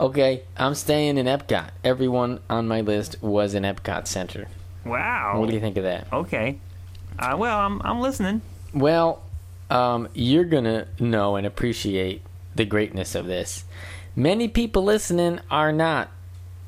Okay, 0.00 0.42
I'm 0.56 0.74
staying 0.74 1.18
in 1.18 1.26
Epcot. 1.26 1.70
Everyone 1.84 2.40
on 2.50 2.66
my 2.66 2.80
list 2.80 3.22
was 3.22 3.54
in 3.54 3.62
Epcot 3.62 4.08
Center. 4.08 4.48
Wow. 4.84 5.40
What 5.40 5.48
do 5.48 5.54
you 5.54 5.60
think 5.60 5.76
of 5.76 5.84
that? 5.84 6.06
Okay. 6.12 6.58
Uh, 7.18 7.36
well, 7.38 7.58
I'm 7.58 7.80
I'm 7.84 8.00
listening. 8.00 8.42
Well, 8.72 9.22
um, 9.70 10.08
you're 10.14 10.44
gonna 10.44 10.88
know 10.98 11.36
and 11.36 11.46
appreciate 11.46 12.22
the 12.54 12.64
greatness 12.64 13.14
of 13.14 13.26
this. 13.26 13.64
Many 14.16 14.48
people 14.48 14.84
listening 14.84 15.40
are 15.50 15.72
not, 15.72 16.10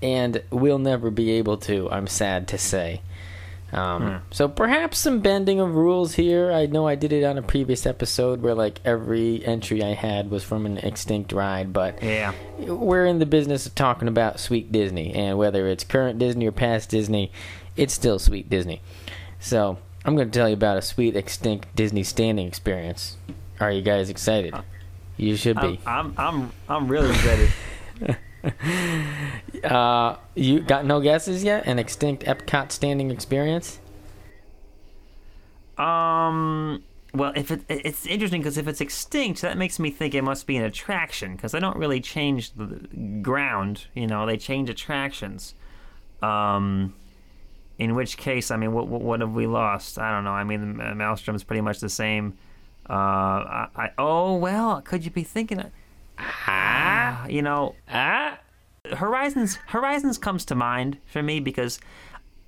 and 0.02 0.42
will 0.50 0.78
never 0.78 1.10
be 1.10 1.32
able 1.32 1.56
to. 1.58 1.90
I'm 1.90 2.06
sad 2.06 2.48
to 2.48 2.58
say. 2.58 3.00
Um, 3.72 4.22
So 4.30 4.46
perhaps 4.48 4.98
some 4.98 5.20
bending 5.20 5.58
of 5.60 5.74
rules 5.74 6.14
here. 6.14 6.52
I 6.52 6.66
know 6.66 6.86
I 6.86 6.94
did 6.94 7.12
it 7.12 7.24
on 7.24 7.36
a 7.36 7.42
previous 7.42 7.84
episode 7.84 8.40
where 8.40 8.54
like 8.54 8.80
every 8.84 9.44
entry 9.44 9.82
I 9.82 9.94
had 9.94 10.30
was 10.30 10.44
from 10.44 10.66
an 10.66 10.78
extinct 10.78 11.32
ride, 11.32 11.72
but 11.72 12.00
Yeah. 12.02 12.32
we're 12.60 13.06
in 13.06 13.18
the 13.18 13.26
business 13.26 13.66
of 13.66 13.74
talking 13.74 14.06
about 14.06 14.38
sweet 14.38 14.70
Disney, 14.70 15.12
and 15.12 15.36
whether 15.36 15.66
it's 15.66 15.82
current 15.82 16.18
Disney 16.20 16.46
or 16.46 16.52
past 16.52 16.90
Disney, 16.90 17.32
it's 17.76 17.94
still 17.94 18.18
sweet 18.18 18.48
Disney. 18.48 18.82
So 19.38 19.78
I'm 20.04 20.16
going 20.16 20.30
to 20.30 20.38
tell 20.38 20.48
you 20.48 20.54
about 20.54 20.76
a 20.76 20.82
sweet 20.82 21.16
extinct 21.16 21.74
Disney 21.74 22.02
standing 22.02 22.46
experience. 22.46 23.16
Are 23.60 23.70
you 23.70 23.82
guys 23.82 24.10
excited? 24.10 24.54
You 25.16 25.36
should 25.36 25.58
I'm 25.58 25.72
be. 25.72 25.80
I'm 25.86 26.14
I'm, 26.16 26.52
I'm 26.68 26.88
really 26.88 27.10
excited. 27.10 27.50
Uh, 29.64 30.16
you 30.36 30.60
got 30.60 30.84
no 30.84 31.00
guesses 31.00 31.42
yet? 31.42 31.66
An 31.66 31.80
extinct 31.80 32.24
Epcot 32.24 32.70
standing 32.70 33.10
experience? 33.10 33.80
Um. 35.76 36.84
Well, 37.12 37.32
if 37.34 37.50
it 37.50 37.62
it's 37.68 38.06
interesting 38.06 38.42
because 38.42 38.58
if 38.58 38.68
it's 38.68 38.80
extinct, 38.80 39.40
that 39.42 39.58
makes 39.58 39.80
me 39.80 39.90
think 39.90 40.14
it 40.14 40.22
must 40.22 40.46
be 40.46 40.56
an 40.56 40.62
attraction 40.62 41.34
because 41.34 41.52
they 41.52 41.60
don't 41.60 41.76
really 41.76 42.00
change 42.00 42.52
the 42.52 42.86
ground. 43.22 43.86
You 43.94 44.06
know, 44.06 44.26
they 44.26 44.36
change 44.36 44.70
attractions. 44.70 45.54
Um. 46.22 46.94
In 47.78 47.94
which 47.94 48.16
case, 48.16 48.50
I 48.50 48.56
mean, 48.56 48.72
what 48.72 48.88
what, 48.88 49.02
what 49.02 49.20
have 49.20 49.34
we 49.34 49.46
lost? 49.46 49.98
I 49.98 50.10
don't 50.10 50.24
know. 50.24 50.30
I 50.30 50.44
mean, 50.44 50.78
the 50.78 50.82
Maelstrom's 50.82 51.44
pretty 51.44 51.60
much 51.60 51.80
the 51.80 51.88
same. 51.88 52.38
Uh, 52.88 52.92
I, 52.92 53.68
I 53.76 53.90
oh 53.98 54.36
well, 54.36 54.80
could 54.80 55.04
you 55.04 55.10
be 55.10 55.24
thinking? 55.24 55.60
Of, 55.60 55.70
ah, 56.18 57.26
you 57.26 57.42
know, 57.42 57.74
Ah, 57.88 58.38
Horizons 58.94 59.56
Horizons 59.66 60.18
comes 60.18 60.44
to 60.46 60.54
mind 60.54 60.98
for 61.06 61.22
me 61.22 61.40
because 61.40 61.78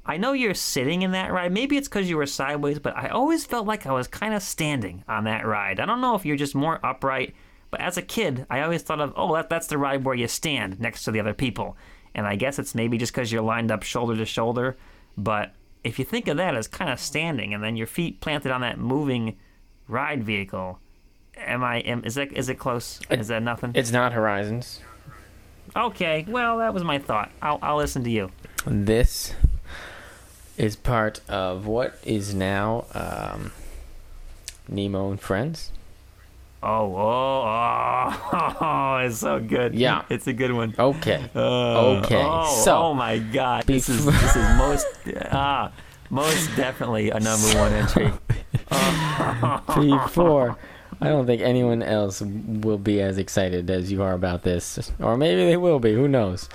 I 0.06 0.16
know 0.16 0.32
you're 0.32 0.54
sitting 0.54 1.02
in 1.02 1.10
that 1.12 1.32
ride. 1.32 1.52
Maybe 1.52 1.76
it's 1.76 1.88
because 1.88 2.08
you 2.08 2.16
were 2.16 2.26
sideways, 2.26 2.78
but 2.78 2.96
I 2.96 3.08
always 3.08 3.44
felt 3.44 3.66
like 3.66 3.86
I 3.86 3.92
was 3.92 4.08
kind 4.08 4.32
of 4.32 4.42
standing 4.42 5.04
on 5.06 5.24
that 5.24 5.44
ride. 5.44 5.80
I 5.80 5.84
don't 5.84 6.00
know 6.00 6.14
if 6.14 6.24
you're 6.24 6.36
just 6.36 6.54
more 6.54 6.80
upright, 6.82 7.34
but 7.70 7.80
as 7.82 7.98
a 7.98 8.02
kid, 8.02 8.46
I 8.48 8.62
always 8.62 8.80
thought 8.80 9.00
of, 9.02 9.12
oh, 9.16 9.34
that, 9.34 9.50
that's 9.50 9.66
the 9.66 9.76
ride 9.76 10.04
where 10.04 10.14
you 10.14 10.26
stand 10.26 10.80
next 10.80 11.04
to 11.04 11.10
the 11.10 11.20
other 11.20 11.34
people. 11.34 11.76
And 12.14 12.26
I 12.26 12.36
guess 12.36 12.58
it's 12.58 12.74
maybe 12.74 12.96
just 12.96 13.12
because 13.12 13.30
you're 13.30 13.42
lined 13.42 13.70
up 13.70 13.82
shoulder 13.82 14.16
to 14.16 14.24
shoulder. 14.24 14.78
But 15.18 15.52
if 15.82 15.98
you 15.98 16.04
think 16.04 16.28
of 16.28 16.36
that 16.36 16.54
as 16.54 16.68
kind 16.68 16.90
of 16.90 17.00
standing 17.00 17.52
and 17.52 17.62
then 17.62 17.76
your 17.76 17.88
feet 17.88 18.20
planted 18.20 18.52
on 18.52 18.60
that 18.60 18.78
moving 18.78 19.36
ride 19.88 20.22
vehicle, 20.22 20.78
am 21.36 21.64
I? 21.64 21.80
Am, 21.80 22.04
is 22.04 22.14
that 22.14 22.32
is 22.32 22.48
it 22.48 22.54
close? 22.54 23.00
Is 23.10 23.28
that 23.28 23.42
nothing? 23.42 23.72
it's 23.74 23.90
not 23.90 24.12
Horizons. 24.12 24.80
Okay, 25.76 26.24
well 26.28 26.58
that 26.58 26.72
was 26.72 26.84
my 26.84 26.98
thought. 26.98 27.30
I'll 27.42 27.58
I'll 27.60 27.76
listen 27.76 28.04
to 28.04 28.10
you. 28.10 28.30
This 28.64 29.34
is 30.56 30.76
part 30.76 31.20
of 31.28 31.66
what 31.66 31.98
is 32.04 32.32
now 32.32 32.84
um, 32.94 33.52
Nemo 34.68 35.10
and 35.10 35.20
Friends. 35.20 35.72
Oh, 36.60 36.96
oh, 36.96 38.56
oh, 38.60 38.96
it's 39.06 39.18
so 39.18 39.38
good. 39.38 39.74
Yeah. 39.74 40.02
It's 40.10 40.26
a 40.26 40.32
good 40.32 40.52
one. 40.52 40.74
Okay. 40.78 41.24
Uh, 41.34 41.98
Okay, 42.02 42.20
Oh, 42.24 42.62
so- 42.64 42.76
oh 42.78 42.94
my 42.94 43.18
God. 43.18 43.64
This 43.64 43.88
is, 43.88 44.04
this 44.04 44.36
is 44.36 44.42
most, 44.58 44.86
ah, 45.30 45.70
most 46.10 46.54
definitely 46.56 47.10
a 47.10 47.20
number 47.20 47.48
one 47.58 47.72
entry. 47.72 48.12
Before, 49.74 50.56
I 51.00 51.08
don't 51.08 51.26
think 51.26 51.42
anyone 51.42 51.82
else 51.82 52.20
will 52.22 52.78
be 52.78 53.00
as 53.00 53.18
excited 53.18 53.70
as 53.70 53.90
you 53.92 54.02
are 54.02 54.12
about 54.14 54.42
this, 54.42 54.90
or 54.98 55.16
maybe 55.16 55.44
they 55.44 55.56
will 55.56 55.78
be. 55.78 55.92
Who 55.94 56.08
knows? 56.08 56.48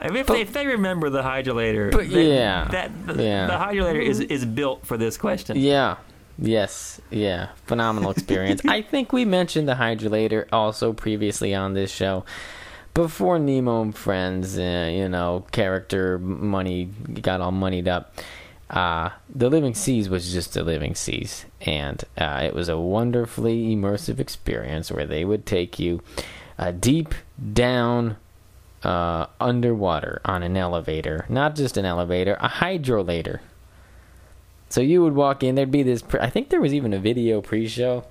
I 0.00 0.08
mean, 0.08 0.18
if, 0.18 0.26
they, 0.28 0.40
if 0.40 0.52
they 0.52 0.66
remember 0.66 1.10
the 1.10 1.22
hydrolator, 1.22 1.90
But 1.90 2.08
they- 2.10 2.34
yeah, 2.34 2.68
that 2.70 3.06
the, 3.06 3.22
yeah. 3.22 3.46
the 3.46 3.52
hydrolator 3.54 4.02
is 4.02 4.20
is 4.20 4.44
built 4.44 4.86
for 4.86 4.96
this 4.96 5.16
question. 5.18 5.56
Yeah. 5.58 5.96
Yes. 6.38 7.00
Yeah. 7.10 7.48
Phenomenal 7.66 8.10
experience. 8.10 8.62
I 8.66 8.82
think 8.90 9.12
we 9.12 9.24
mentioned 9.24 9.68
the 9.68 9.74
hydrolator 9.74 10.46
also 10.52 10.92
previously 10.92 11.54
on 11.54 11.74
this 11.74 11.90
show. 11.90 12.24
Before 12.94 13.38
Nemo 13.38 13.82
and 13.82 13.96
Friends, 13.96 14.58
uh, 14.58 14.90
you 14.92 15.08
know, 15.08 15.44
character 15.52 16.18
money 16.18 16.86
got 17.20 17.40
all 17.40 17.52
moneyed 17.52 17.88
up. 17.88 18.14
Uh, 18.70 19.10
the 19.34 19.48
Living 19.48 19.74
Seas 19.74 20.08
was 20.08 20.32
just 20.32 20.52
the 20.52 20.62
Living 20.62 20.94
Seas, 20.94 21.46
and 21.62 22.04
uh, 22.18 22.40
it 22.42 22.54
was 22.54 22.68
a 22.68 22.76
wonderfully 22.76 23.74
immersive 23.74 24.18
experience 24.18 24.90
where 24.90 25.06
they 25.06 25.24
would 25.24 25.46
take 25.46 25.78
you 25.78 26.02
uh, 26.58 26.72
deep 26.72 27.14
down 27.52 28.16
uh, 28.82 29.26
underwater 29.40 30.20
on 30.24 30.42
an 30.42 30.56
elevator, 30.56 31.24
not 31.28 31.54
just 31.56 31.76
an 31.76 31.84
elevator, 31.84 32.36
a 32.40 32.48
hydrolator. 32.48 33.40
So 34.68 34.80
you 34.80 35.02
would 35.02 35.14
walk 35.14 35.42
in. 35.42 35.54
There'd 35.54 35.70
be 35.70 35.82
this. 35.82 36.02
Pre- 36.02 36.20
I 36.20 36.30
think 36.30 36.50
there 36.50 36.60
was 36.60 36.74
even 36.74 36.92
a 36.92 36.98
video 36.98 37.40
pre-show, 37.40 38.04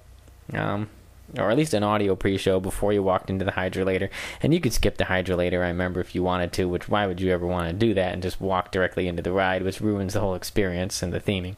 um, 0.54 0.90
or 1.38 1.52
at 1.52 1.58
least 1.58 1.74
an 1.74 1.84
audio 1.84 2.16
pre-show 2.16 2.60
before 2.60 2.94
you 2.94 3.04
walked 3.04 3.30
into 3.30 3.46
the 3.46 3.52
hydrolator, 3.52 4.10
and 4.42 4.54
you 4.54 4.60
could 4.60 4.74
skip 4.74 4.98
the 4.98 5.06
hydrolator. 5.06 5.64
I 5.64 5.68
remember 5.68 6.00
if 6.00 6.16
you 6.16 6.24
wanted 6.24 6.52
to. 6.54 6.68
Which 6.68 6.90
why 6.90 7.06
would 7.06 7.22
you 7.22 7.32
ever 7.32 7.46
want 7.46 7.70
to 7.70 7.74
do 7.74 7.94
that 7.94 8.14
and 8.14 8.24
just 8.24 8.42
walk 8.42 8.72
directly 8.72 9.08
into 9.08 9.22
the 9.22 9.32
ride, 9.32 9.64
which 9.64 9.82
ruins 9.82 10.14
the 10.14 10.20
whole 10.20 10.36
experience 10.36 11.04
and 11.04 11.14
the 11.14 11.20
theming. 11.20 11.56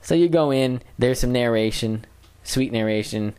So 0.00 0.14
you 0.14 0.28
go 0.28 0.52
in. 0.52 0.80
There's 0.98 1.18
some 1.18 1.32
narration, 1.32 2.04
sweet 2.44 2.72
narration, 2.72 3.34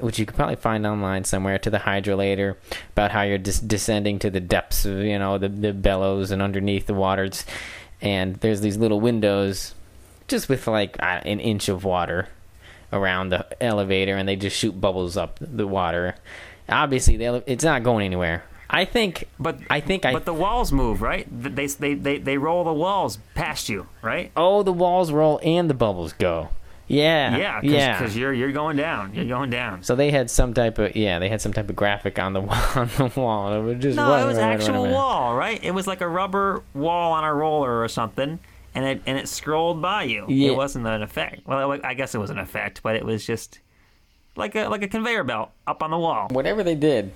which 0.00 0.18
you 0.18 0.26
could 0.26 0.36
probably 0.36 0.56
find 0.56 0.86
online 0.86 1.24
somewhere 1.24 1.58
to 1.58 1.70
the 1.70 1.78
hydrolator 1.78 2.56
about 2.92 3.12
how 3.12 3.22
you're 3.22 3.38
descending 3.38 4.18
to 4.18 4.30
the 4.30 4.40
depths 4.40 4.84
of 4.84 4.98
you 4.98 5.18
know 5.18 5.38
the 5.38 5.48
the 5.48 5.72
bellows 5.72 6.30
and 6.30 6.42
underneath 6.42 6.86
the 6.86 6.94
waters, 6.94 7.46
and 8.02 8.36
there's 8.36 8.60
these 8.60 8.76
little 8.76 9.00
windows 9.00 9.74
just 10.28 10.48
with 10.48 10.66
like 10.66 10.96
uh, 11.02 11.20
an 11.24 11.40
inch 11.40 11.68
of 11.68 11.84
water 11.84 12.28
around 12.92 13.30
the 13.30 13.46
elevator, 13.62 14.16
and 14.16 14.28
they 14.28 14.36
just 14.36 14.56
shoot 14.56 14.80
bubbles 14.80 15.16
up 15.16 15.38
the 15.40 15.66
water. 15.66 16.14
Obviously, 16.68 17.22
ele- 17.24 17.42
it's 17.46 17.64
not 17.64 17.82
going 17.82 18.04
anywhere. 18.04 18.44
I 18.68 18.84
think, 18.84 19.28
But 19.38 19.60
I 19.70 19.78
think 19.80 20.04
I. 20.04 20.12
but 20.12 20.24
the 20.24 20.34
walls 20.34 20.72
move, 20.72 21.00
right? 21.00 21.26
They, 21.30 21.66
they 21.68 21.94
they 21.94 22.18
they 22.18 22.36
roll 22.38 22.64
the 22.64 22.72
walls 22.72 23.18
past 23.36 23.68
you, 23.68 23.86
right? 24.02 24.32
oh, 24.36 24.62
the 24.64 24.72
walls 24.72 25.12
roll 25.12 25.38
and 25.44 25.70
the 25.70 25.74
bubbles 25.74 26.12
go. 26.14 26.48
Yeah, 26.88 27.36
Yeah, 27.36 27.60
cause, 27.60 27.70
yeah. 27.70 27.98
'cause 27.98 28.16
you're 28.16 28.32
you're 28.32 28.52
going 28.52 28.76
down. 28.76 29.12
You're 29.14 29.24
going 29.24 29.50
down. 29.50 29.82
so 29.82 29.94
they 29.96 30.10
had 30.12 30.30
some 30.30 30.52
type 30.54 30.78
of 30.78 30.94
yeah, 30.96 31.18
they 31.20 31.28
had 31.28 31.40
some 31.40 31.52
type 31.52 31.68
of 31.70 31.74
graphic 31.76 32.18
on 32.18 32.32
the 32.32 32.40
wall 32.40 32.58
on 32.76 32.88
the 32.96 33.12
wall. 33.16 33.52
It 33.54 33.62
was 33.62 33.82
just 33.82 33.96
No, 33.96 34.12
it 34.22 34.26
was 34.26 34.38
actual 34.38 34.88
wall, 34.90 35.34
right? 35.36 35.62
It 35.62 35.72
was 35.72 35.86
like 35.88 36.00
a 36.00 36.08
rubber 36.08 36.62
wall 36.74 37.12
on 37.12 37.22
a 37.24 37.32
roller 37.34 37.80
or 37.82 37.88
something, 37.88 38.38
and 38.76 38.84
it 38.84 39.02
and 39.06 39.18
it 39.18 39.26
scrolled 39.26 39.80
by 39.80 40.04
you. 40.04 40.26
Yeah. 40.28 40.50
It 40.50 40.56
wasn't 40.56 40.86
an 40.86 41.02
effect. 41.02 41.46
Well, 41.46 41.80
I 41.82 41.94
guess 41.94 42.14
it 42.14 42.18
was 42.18 42.30
an 42.30 42.38
effect, 42.38 42.82
but 42.82 42.94
it 42.94 43.04
was 43.04 43.26
just 43.26 43.58
like 44.36 44.54
a 44.54 44.68
like 44.68 44.82
a 44.82 44.88
conveyor 44.88 45.24
belt 45.24 45.50
up 45.66 45.82
on 45.82 45.90
the 45.90 45.98
wall. 45.98 46.28
Whatever 46.30 46.62
they 46.62 46.74
did, 46.74 47.10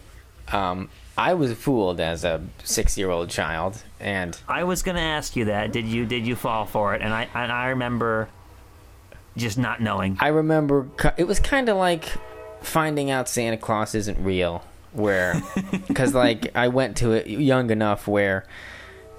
um, 0.51 0.89
I 1.19 1.35
was 1.35 1.53
fooled 1.53 2.01
as 2.01 2.25
a 2.25 2.43
six-year-old 2.65 3.29
child, 3.29 3.83
and 4.01 4.39
I 4.49 4.65
was 4.65 4.83
gonna 4.83 5.01
ask 5.01 5.37
you 5.37 5.45
that. 5.45 5.71
Did 5.71 5.87
you 5.87 6.07
did 6.07 6.27
you 6.27 6.35
fall 6.35 6.65
for 6.65 6.95
it? 6.95 7.03
And 7.03 7.13
I 7.13 7.29
and 7.35 7.53
I 7.53 7.69
remember 7.69 8.31
just 9.37 9.59
not 9.59 9.83
knowing. 9.83 10.17
I 10.19 10.29
remember 10.29 10.89
it 11.19 11.25
was 11.25 11.39
kind 11.39 11.69
of 11.69 11.77
like 11.77 12.07
finding 12.63 13.11
out 13.11 13.29
Santa 13.29 13.59
Claus 13.59 13.95
isn't 13.95 14.19
real, 14.19 14.65
where 14.93 15.43
because 15.87 16.15
like 16.15 16.57
I 16.57 16.69
went 16.69 16.97
to 16.99 17.13
it 17.13 17.27
young 17.27 17.71
enough 17.71 18.09
where 18.09 18.47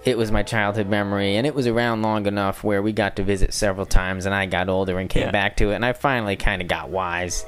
it 0.03 0.17
was 0.17 0.31
my 0.31 0.43
childhood 0.43 0.87
memory, 0.87 1.35
and 1.35 1.45
it 1.45 1.53
was 1.53 1.67
around 1.67 2.01
long 2.01 2.25
enough 2.25 2.63
where 2.63 2.81
we 2.81 2.91
got 2.91 3.15
to 3.17 3.23
visit 3.23 3.53
several 3.53 3.85
times, 3.85 4.25
and 4.25 4.33
I 4.33 4.45
got 4.47 4.67
older 4.69 4.97
and 4.99 5.09
came 5.09 5.25
Yeah. 5.25 5.31
back 5.31 5.57
to 5.57 5.71
it, 5.71 5.75
and 5.75 5.85
I 5.85 5.93
finally 5.93 6.35
kind 6.35 6.61
of 6.61 6.67
got 6.67 6.89
wise. 6.89 7.45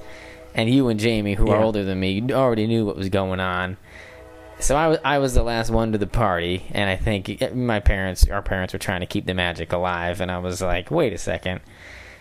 And 0.56 0.70
you 0.70 0.88
and 0.90 1.00
Jamie, 1.00 1.34
who 1.34 1.50
are 1.50 1.62
older 1.62 1.84
than 1.84 2.00
me, 2.00 2.24
already 2.32 2.68
knew 2.68 2.86
what 2.86 2.96
was 2.96 3.10
going 3.10 3.40
on. 3.40 3.78
So 4.60 4.76
I 4.76 4.88
was 4.88 5.00
I 5.04 5.18
was 5.18 5.34
the 5.34 5.42
last 5.42 5.72
one 5.72 5.92
to 5.94 5.98
the 5.98 6.06
party, 6.08 6.66
and 6.72 6.90
I 6.90 6.96
think 6.96 7.54
my 7.56 7.80
parents, 7.80 8.28
our 8.30 8.44
parents, 8.44 8.72
were 8.72 8.80
trying 8.80 9.00
to 9.02 9.08
keep 9.08 9.26
the 9.26 9.34
magic 9.34 9.74
alive, 9.74 10.22
and 10.22 10.30
I 10.32 10.38
was 10.38 10.62
like, 10.62 10.92
wait 10.92 11.12
a 11.12 11.18
second, 11.18 11.62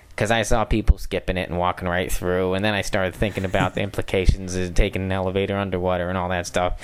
because 0.09 0.31
I 0.31 0.43
saw 0.43 0.65
people 0.65 0.97
skipping 0.97 1.37
it 1.37 1.51
and 1.51 1.59
walking 1.59 1.89
right 1.89 2.11
through, 2.11 2.55
and 2.55 2.65
then 2.65 2.73
I 2.73 2.81
started 2.81 3.15
thinking 3.15 3.45
about 3.45 3.75
the 3.75 3.83
implications 3.89 4.57
of 4.57 4.73
taking 4.75 5.03
an 5.03 5.13
elevator 5.13 5.57
underwater 5.59 6.09
and 6.09 6.17
all 6.17 6.31
that 6.31 6.47
stuff, 6.47 6.81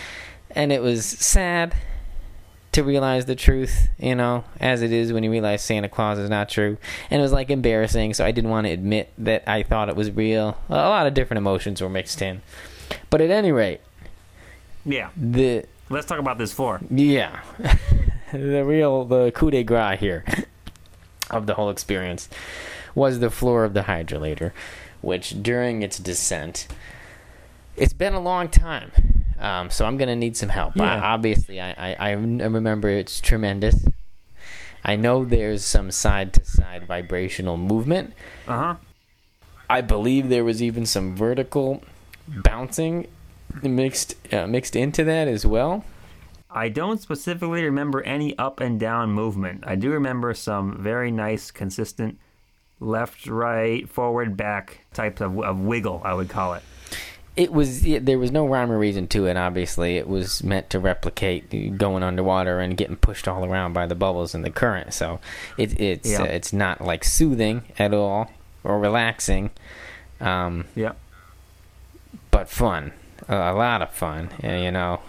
and 0.51 0.71
it 0.71 0.83
was 0.83 1.07
sad 1.07 1.75
to 2.73 2.85
realize 2.85 3.25
the 3.27 3.35
truth, 3.35 3.89
you 3.99 4.15
know, 4.15 4.45
as 4.61 4.83
it 4.83 4.93
is 4.93 5.13
when 5.13 5.25
you 5.25 5.31
realize 5.31 5.63
Santa 5.63 5.89
Claus 5.89 6.19
is 6.19 6.29
not 6.31 6.49
true, 6.49 6.77
and 7.11 7.19
it 7.21 7.23
was 7.23 7.33
like 7.33 7.51
embarrassing, 7.51 8.15
so 8.15 8.25
I 8.25 8.31
didn't 8.31 8.51
want 8.51 8.67
to 8.67 8.73
admit 8.73 9.13
that 9.19 9.43
I 9.47 9.63
thought 9.63 9.89
it 9.89 9.97
was 9.97 10.11
real. 10.11 10.57
A 10.69 10.75
lot 10.75 11.07
of 11.07 11.15
different 11.15 11.39
emotions 11.39 11.81
were 11.81 11.89
mixed 11.89 12.21
in, 12.23 12.43
but 13.11 13.21
at 13.21 13.31
any 13.31 13.53
rate, 13.53 13.81
Yeah. 14.85 15.11
the 15.17 15.65
Let's 15.91 16.07
talk 16.07 16.19
about 16.19 16.37
this 16.39 16.53
floor. 16.53 16.81
yeah, 16.91 17.41
the 18.33 18.63
real 18.65 19.05
the 19.07 19.33
coup 19.33 19.51
de 19.51 19.65
grace 19.65 19.99
here 20.01 20.25
of 21.31 21.47
the 21.47 21.55
whole 21.55 21.71
experience 21.71 22.29
was 22.95 23.21
the 23.21 23.31
floor 23.31 23.65
of 23.65 23.73
the 23.73 23.83
hydrolator, 23.83 24.53
which 25.01 25.43
during 25.43 25.83
its 25.83 25.99
descent, 25.99 26.69
it's 27.77 27.95
been 27.95 28.13
a 28.13 28.21
long 28.21 28.49
time, 28.49 29.18
um, 29.41 29.71
so 29.71 29.85
I'm 29.87 29.97
gonna 29.97 30.17
need 30.17 30.37
some 30.37 30.49
help. 30.49 30.79
I- 30.81 30.99
obviously, 30.99 31.61
I, 31.61 31.71
I 31.93 31.97
I 31.99 32.11
remember 32.13 32.89
it's 32.89 33.21
tremendous. 33.21 33.87
I 34.85 34.97
know 34.97 35.25
there's 35.25 35.65
some 35.65 35.91
side 35.91 36.33
to 36.35 36.45
side 36.45 36.87
vibrational 36.87 37.57
movement. 37.57 38.15
Uh 38.47 38.57
huh. 38.57 38.75
I 39.69 39.81
believe 39.83 40.29
there 40.29 40.45
was 40.45 40.63
even 40.63 40.87
some 40.87 41.15
vertical 41.15 41.83
bouncing 42.27 43.07
mixed 43.63 44.15
uh, 44.33 44.47
mixed 44.47 44.77
into 44.77 45.05
that 45.05 45.29
as 45.29 45.45
well. 45.45 45.85
I 46.51 46.71
don't 46.71 47.01
specifically 47.01 47.63
remember 47.63 48.03
any 48.03 48.37
up 48.39 48.61
and 48.61 48.81
down 48.81 49.11
movement. 49.11 49.65
I 49.67 49.75
do 49.75 49.91
remember 49.91 50.33
some 50.33 50.83
very 50.83 51.11
nice, 51.11 51.51
consistent 51.51 52.19
left, 52.81 53.27
right, 53.27 53.87
forward, 53.89 54.37
back 54.37 54.87
types 54.95 55.21
of, 55.21 55.39
of 55.41 55.61
wiggle, 55.61 56.01
I 56.05 56.15
would 56.15 56.31
call 56.31 56.55
it. 56.55 56.63
It 57.39 57.53
was 57.53 57.87
yeah, 57.87 58.01
there 58.03 58.19
was 58.19 58.33
no 58.33 58.47
rhyme 58.49 58.71
or 58.73 58.79
reason 58.79 59.07
to 59.09 59.27
it. 59.27 59.37
Obviously, 59.37 59.97
it 59.97 60.09
was 60.09 60.43
meant 60.43 60.71
to 60.71 60.81
replicate 60.81 61.79
going 61.79 62.03
underwater 62.03 62.59
and 62.59 62.77
getting 62.77 62.97
pushed 62.97 63.29
all 63.29 63.45
around 63.45 63.75
by 63.75 63.87
the 63.87 63.95
bubbles 63.95 64.35
and 64.35 64.45
the 64.45 64.51
current. 64.51 64.93
So 64.93 65.21
it, 65.57 65.79
it's 65.81 66.11
Yeah. 66.11 66.23
uh, 66.23 66.25
it's 66.25 66.53
not 66.53 66.81
like 66.81 67.05
soothing 67.05 67.63
at 67.79 67.95
all 67.95 68.31
or 68.65 68.81
relaxing, 68.81 69.51
um, 70.21 70.65
Yeah. 70.75 70.93
but 72.33 72.49
fun. 72.49 72.93
A, 73.29 73.37
a 73.37 73.55
lot 73.55 73.83
of 73.83 73.91
fun. 73.93 74.31
uh, 74.43 74.49
You 74.49 74.73
know, 74.73 75.01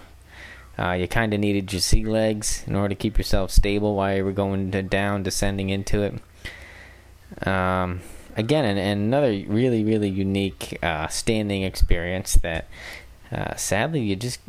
Uh, 0.78 0.94
you 0.94 1.08
kind 1.08 1.34
of 1.34 1.39
needed 1.42 1.74
your 1.74 1.82
sea 1.82 2.06
legs 2.06 2.63
in 2.68 2.74
order 2.76 2.89
to 2.89 2.96
keep 2.96 3.18
yourself 3.18 3.52
stable 3.52 3.96
while 3.96 4.15
you 4.15 4.24
were 4.24 4.32
going 4.32 4.72
to 4.72 4.82
down, 4.84 5.24
descending 5.24 5.70
into 5.70 6.04
it. 6.04 6.13
Um, 7.48 8.02
again, 8.39 8.65
and, 8.65 8.80
and 8.80 9.02
another 9.02 9.32
really, 9.47 9.84
really 9.84 10.10
unique 10.10 10.78
uh, 10.82 11.08
standing 11.08 11.63
experience 11.63 12.34
that 12.36 12.67
uh, 13.32 13.56
sadly 13.56 14.02
you 14.02 14.15
just 14.15 14.39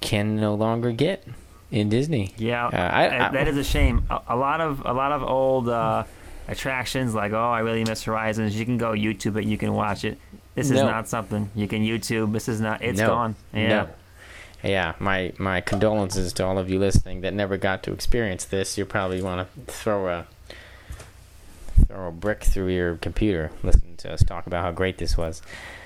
can 0.00 0.36
no 0.36 0.54
longer 0.54 0.90
get 0.92 1.24
in 1.70 1.88
Disney. 1.88 2.34
Yeah, 2.36 2.66
Uh, 2.66 2.76
I- 2.76 3.26
I- 3.26 3.30
that 3.30 3.46
is 3.48 3.56
a 3.56 3.64
shame. 3.64 4.04
A, 4.10 4.20
a 4.28 4.36
lot 4.36 4.60
of 4.60 4.82
a 4.84 4.92
lot 4.92 5.12
of 5.12 5.22
old 5.22 5.68
uh, 5.68 6.04
attractions, 6.48 7.14
like 7.14 7.32
oh, 7.32 7.50
I 7.52 7.60
really 7.60 7.84
miss 7.84 8.02
Horizons. 8.04 8.58
You 8.58 8.64
can 8.64 8.78
go 8.78 8.92
YouTube 8.92 9.36
it. 9.40 9.44
You 9.46 9.56
can 9.58 9.72
watch 9.72 10.04
it. 10.04 10.18
This 10.54 10.70
is 10.70 10.80
No. 10.80 10.86
not 10.86 11.08
something 11.08 11.50
you 11.54 11.66
can 11.66 11.82
YouTube. 11.82 12.32
This 12.32 12.48
is 12.48 12.60
not. 12.60 12.82
It's 12.82 12.98
No. 12.98 13.06
gone. 13.08 13.36
Yeah. 13.52 13.68
No. 13.68 13.88
Yeah, 14.62 14.94
my 14.98 15.32
my 15.38 15.60
condolences 15.60 16.32
to 16.34 16.44
all 16.46 16.58
of 16.58 16.70
you 16.70 16.78
listening 16.78 17.20
that 17.20 17.34
never 17.34 17.56
got 17.58 17.82
to 17.82 17.92
experience 17.92 18.44
this. 18.46 18.78
You 18.78 18.84
probably 18.86 19.20
want 19.20 19.46
to 19.66 19.72
throw 19.72 20.08
a 20.08 20.26
throw 21.94 22.08
a 22.08 22.12
brick 22.12 22.42
through 22.42 22.68
your 22.68 22.96
computer 22.96 23.52
listening 23.62 23.96
to 23.98 24.12
us 24.12 24.22
talk 24.24 24.46
about 24.48 24.64
how 24.64 24.72
great 24.72 24.98
this 24.98 25.16
was. 25.16 25.42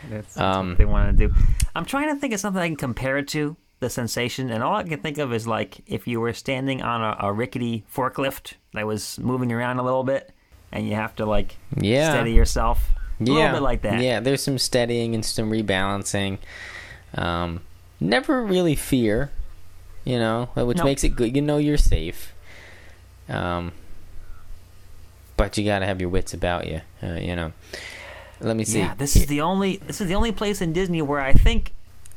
That's, 0.09 0.35
that's 0.35 0.57
Um, 0.57 0.71
what 0.71 0.79
they 0.79 0.85
want 0.87 1.16
to 1.18 1.29
do. 1.29 1.35
I'm 1.77 1.85
trying 1.85 2.09
to 2.14 2.18
think 2.18 2.33
of 2.33 2.40
something 2.40 2.62
I 2.62 2.66
can 2.68 2.77
compare 2.77 3.18
it 3.18 3.29
to 3.29 3.57
the 3.81 3.90
sensation, 3.90 4.51
and 4.51 4.62
all 4.62 4.75
I 4.77 4.83
can 4.85 5.01
think 5.01 5.18
of 5.18 5.33
is 5.35 5.47
like 5.47 5.83
if 5.87 6.09
you 6.09 6.18
were 6.21 6.33
standing 6.33 6.83
on 6.83 7.03
a, 7.03 7.29
a 7.29 7.33
rickety 7.33 7.85
forklift 7.94 8.55
that 8.73 8.87
was 8.87 9.18
moving 9.18 9.53
around 9.53 9.79
a 9.79 9.83
little 9.83 10.03
bit, 10.03 10.33
and 10.73 10.88
you 10.88 10.94
have 10.94 11.14
to 11.16 11.27
like 11.27 11.57
Yeah. 11.77 12.11
steady 12.11 12.33
yourself. 12.33 12.90
A 13.21 13.25
yeah, 13.25 13.33
little 13.35 13.53
bit 13.53 13.62
like 13.62 13.83
that. 13.83 14.01
Yeah, 14.01 14.21
there's 14.21 14.42
some 14.42 14.59
steadying 14.59 15.14
and 15.14 15.25
some 15.25 15.51
rebalancing. 15.51 16.38
Um, 17.14 17.61
never 18.01 18.42
really 18.44 18.77
fear, 18.77 19.31
you 20.05 20.18
know, 20.18 20.49
which 20.55 20.79
Nope. 20.79 20.85
makes 20.87 21.05
it 21.05 21.11
good. 21.11 21.37
You 21.37 21.42
know 21.42 21.59
you're 21.59 21.77
safe. 21.77 22.33
Um, 23.29 23.73
but 25.38 25.57
you 25.57 25.64
got 25.64 25.79
to 25.79 25.87
have 25.87 26.03
your 26.03 26.11
wits 26.11 26.35
about 26.35 26.66
you, 26.66 26.83
uh, 27.03 27.14
you 27.14 27.35
know. 27.35 27.53
Let 28.40 28.57
me 28.57 28.64
see. 28.64 28.81
Yeah, 28.81 28.94
this 28.94 29.16
is 29.16 29.27
the 29.27 29.40
only 29.40 29.79
this 29.79 30.03
is 30.03 30.09
the 30.09 30.14
only 30.14 30.33
place 30.33 30.61
in 30.61 30.74
Disney 30.74 31.01
where 31.01 31.20
I 31.20 31.33
think 31.33 31.72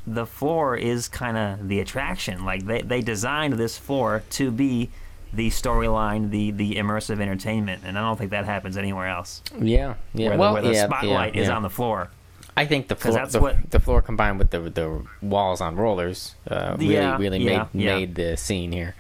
the 0.05 0.25
floor 0.25 0.75
is 0.75 1.07
kind 1.07 1.38
of 1.38 1.69
the 1.69 1.79
attraction. 1.79 2.43
Like 2.43 2.65
they 2.65 2.81
they 2.81 3.01
designed 3.01 3.53
this 3.53 3.77
floor 3.77 4.23
to 4.31 4.51
be 4.51 4.89
the 5.34 5.49
storyline, 5.49 6.29
the 6.29 6.51
the 6.51 6.75
immersive 6.75 7.21
entertainment, 7.21 7.84
and 7.86 7.97
I 7.97 8.01
don't 8.01 8.17
think 8.17 8.31
that 8.31 8.45
happens 8.45 8.75
anywhere 8.75 9.07
else. 9.07 9.41
yeah, 9.60 9.95
yeah. 10.13 10.29
where, 10.29 10.38
well, 10.38 10.55
the, 10.55 10.62
where 10.62 10.62
the 10.63 10.73
yeah, 10.73 10.86
spotlight 10.86 11.36
yeah, 11.36 11.41
is 11.41 11.47
yeah. 11.47 11.55
on 11.55 11.62
the 11.62 11.69
floor. 11.69 12.10
I 12.57 12.65
think 12.65 12.89
the 12.89 12.95
floor, 12.97 13.13
that's 13.13 13.31
the, 13.34 13.39
what- 13.39 13.71
the 13.71 13.79
floor 13.79 14.01
combined 14.01 14.38
with 14.38 14.49
the 14.51 14.60
the 14.60 15.03
walls 15.21 15.62
on 15.62 15.75
rollers, 15.75 16.36
uh, 16.49 16.75
really, 16.77 17.17
really 17.17 17.39
made 17.39 17.73
made 17.73 18.15
the 18.15 18.36
scene 18.36 18.71
here. 18.71 18.95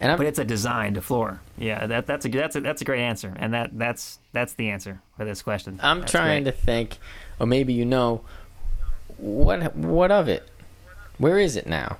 And 0.00 0.10
I'm, 0.12 0.16
But 0.18 0.26
it's 0.26 0.38
a 0.38 0.44
designed 0.44 1.02
floor. 1.04 1.40
Yeah, 1.58 1.86
that 1.86 2.06
that's 2.06 2.24
a 2.24 2.28
that's 2.30 2.56
a 2.56 2.60
that's 2.60 2.80
a 2.80 2.84
great 2.86 3.02
answer, 3.02 3.34
and 3.38 3.52
that 3.52 3.78
that's 3.78 4.18
that's 4.32 4.54
the 4.54 4.70
answer 4.70 5.02
for 5.16 5.26
this 5.26 5.42
question. 5.42 5.78
I'm 5.82 6.00
That's 6.00 6.12
trying 6.12 6.44
great. 6.44 6.54
to 6.56 6.58
think, 6.58 6.98
or 7.38 7.46
maybe 7.46 7.74
you 7.74 7.84
know, 7.84 8.22
what 9.18 9.76
what 9.76 10.10
of 10.10 10.28
it? 10.28 10.48
Where 11.18 11.38
is 11.38 11.54
it 11.56 11.66
now? 11.66 11.98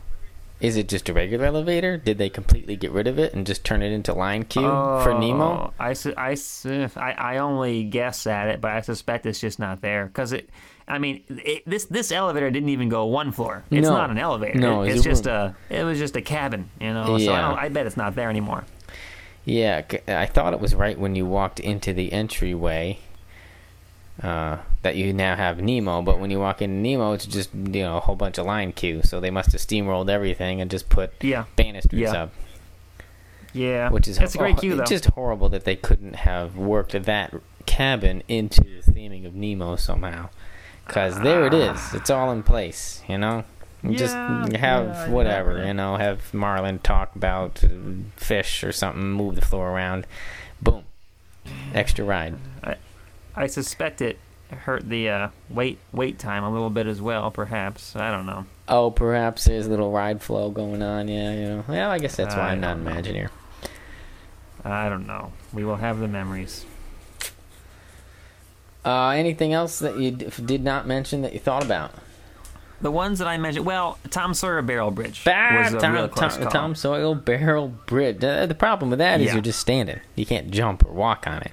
Is 0.61 0.77
it 0.77 0.89
just 0.89 1.09
a 1.09 1.15
regular 1.15 1.47
elevator? 1.47 1.97
Did 1.97 2.19
they 2.19 2.29
completely 2.29 2.77
get 2.77 2.91
rid 2.91 3.07
of 3.07 3.19
it 3.19 3.33
and 3.35 3.47
just 3.47 3.65
turn 3.65 3.83
it 3.83 3.93
into 3.93 4.13
line 4.13 4.45
queue 4.45 4.63
for 4.63 5.15
Nemo? 5.19 5.45
Oh, 5.45 5.73
I, 5.79 5.95
su- 5.95 6.13
I, 6.19 6.35
su- 6.35 6.89
I, 6.97 7.13
I 7.13 7.39
only 7.39 7.85
guess 7.85 8.27
at 8.27 8.49
it, 8.49 8.61
but 8.61 8.71
I 8.73 8.83
suspect 8.83 9.25
it's 9.25 9.41
just 9.41 9.59
not 9.59 9.81
there 9.81 10.07
because 10.07 10.33
it. 10.33 10.49
I 10.90 10.98
mean, 10.98 11.22
it, 11.29 11.62
this 11.66 11.85
this 11.87 12.11
elevator 12.12 12.50
didn't 12.50 12.68
even 12.70 12.88
go 12.88 13.07
one 13.07 13.33
floor. 13.33 13.64
It's 13.70 13.87
No. 13.88 13.94
not 13.96 14.11
an 14.11 14.18
elevator. 14.18 14.59
No, 14.59 14.83
It- 14.83 14.94
it's 14.96 15.05
just 15.05 15.26
room. 15.26 15.55
a. 15.70 15.74
It 15.74 15.85
was 15.85 15.98
just 15.98 16.16
a 16.16 16.20
cabin, 16.22 16.68
you 16.81 16.92
know. 16.92 17.07
So 17.07 17.12
I, 17.14 17.18
Yeah. 17.18 17.48
don't, 17.48 17.59
I 17.59 17.68
bet 17.68 17.87
it's 17.87 17.96
not 17.96 18.14
there 18.14 18.29
anymore. 18.31 18.64
Yeah, 19.44 19.83
I 20.07 20.26
thought 20.26 20.53
it 20.53 20.61
was 20.61 20.74
right 20.74 20.98
when 20.98 21.14
you 21.14 21.24
walked 21.26 21.61
into 21.61 21.92
the 21.94 22.12
entryway 22.12 22.98
uh, 24.22 24.59
that 24.83 24.96
you 24.96 25.12
now 25.14 25.35
have 25.35 25.61
Nemo, 25.62 26.03
but 26.03 26.18
when 26.20 26.31
you 26.31 26.38
walk 26.38 26.61
into 26.61 26.76
Nemo, 26.76 27.12
it's 27.12 27.24
just 27.26 27.55
you 27.55 27.83
know 27.83 27.96
a 27.96 28.00
whole 28.00 28.16
bunch 28.16 28.37
of 28.38 28.44
line 28.46 28.72
queue. 28.72 29.00
So 29.03 29.18
they 29.20 29.31
must 29.31 29.53
have 29.53 29.61
steamrolled 29.61 30.11
everything 30.11 30.61
and 30.61 30.70
just 30.70 30.88
put 30.90 31.12
Yeah, 31.22 31.44
banisters 31.57 31.98
Yeah. 31.98 32.12
up. 32.24 32.33
yeah. 33.53 33.88
which 33.90 34.07
is 34.09 34.18
that's 34.18 34.35
a 34.35 34.38
great 34.38 34.59
queue 34.59 34.76
though. 34.76 34.83
It's 34.83 34.90
just 34.90 35.07
horrible 35.07 35.48
that 35.50 35.64
they 35.64 35.76
couldn't 35.76 36.16
have 36.16 36.57
worked 36.57 36.92
that 36.92 37.35
cabin 37.66 38.22
into 38.29 38.62
the 38.62 38.92
theming 38.92 39.24
of 39.26 39.35
Nemo 39.35 39.76
somehow. 39.76 40.29
Because 40.87 41.21
there 41.21 41.47
it 41.47 41.55
is. 41.55 41.95
It's 41.95 42.11
all 42.11 42.33
in 42.33 42.43
place, 42.43 43.03
you 43.09 43.19
know? 43.19 43.45
You 43.83 43.97
just 43.97 44.14
have 44.14 44.53
yeah, 44.53 45.09
whatever, 45.09 45.59
yeah. 45.59 45.69
you 45.69 45.75
know, 45.75 45.97
have 45.97 46.35
Marlin 46.35 46.81
talk 46.81 47.16
about 47.16 47.64
fish 48.16 48.62
or 48.62 48.73
something, 48.73 49.11
move 49.11 49.37
the 49.37 49.40
floor 49.40 49.71
around. 49.71 50.07
Boom. 50.61 50.85
Extra 51.73 52.05
ride. 52.05 52.35
I 53.35 53.47
suspect 53.47 54.03
it 54.03 54.19
hurt 54.57 54.88
the 54.88 55.09
uh, 55.09 55.29
wait 55.49 55.79
wait 55.93 56.19
time 56.19 56.45
a 56.45 56.51
little 56.51 56.71
bit 56.71 56.87
as 56.87 57.01
well. 57.01 57.31
Perhaps 57.31 57.97
I 57.97 58.11
don't 58.11 58.27
know. 58.27 58.47
Oh, 58.69 58.90
perhaps 58.90 59.45
there's 59.45 59.66
a 59.66 59.71
little 59.71 59.90
ride 59.90 60.23
flow 60.23 60.51
going 60.51 60.83
on, 60.83 61.09
yeah, 61.09 61.33
you 61.33 61.49
know. 61.49 61.64
Well, 61.66 61.90
I 61.90 61.99
guess 61.99 62.16
that's 62.16 62.35
why 62.35 62.49
I 62.49 62.53
I'm 62.53 62.61
not 62.61 62.83
don't. 62.83 62.87
Imagineer. 62.87 63.31
I 64.64 64.88
don't 64.88 65.07
know. 65.07 65.33
We 65.53 65.64
will 65.64 65.77
have 65.77 65.99
the 65.99 66.09
memories. 66.09 66.66
Uh, 68.85 69.09
anything 69.11 69.53
else 69.53 69.79
that 69.81 69.99
you 69.99 70.11
d- 70.12 70.29
did 70.45 70.64
not 70.64 70.87
mention 70.87 71.23
that 71.23 71.33
you 71.33 71.38
thought 71.38 71.64
about? 71.64 71.93
The 72.81 72.90
ones 72.90 73.19
that 73.19 73.29
I 73.29 73.37
mentioned, 73.37 73.66
well, 73.66 73.99
Tom 74.09 74.33
Sawyer 74.33 74.62
Barrel 74.62 74.90
Bridge 74.90 75.23
Bah, 75.25 75.62
was 75.64 75.75
a 75.75 75.79
Tom, 75.81 75.93
real 75.93 76.09
close 76.09 76.35
Tom, 76.37 76.43
call. 76.45 76.53
Tom 76.53 76.75
Sawyer 76.75 77.14
Barrel 77.14 77.69
Bridge. 77.69 78.25
Uh, 78.25 78.47
the 78.47 78.55
problem 78.55 78.88
with 78.88 79.01
that 79.01 79.21
is 79.21 79.27
Yeah. 79.27 79.33
you're 79.35 79.43
just 79.43 79.59
standing. 79.59 80.01
You 80.16 80.25
can't 80.25 80.51
jump 80.51 80.87
or 80.87 80.93
walk 80.93 81.27
on 81.27 81.43
it. 81.43 81.53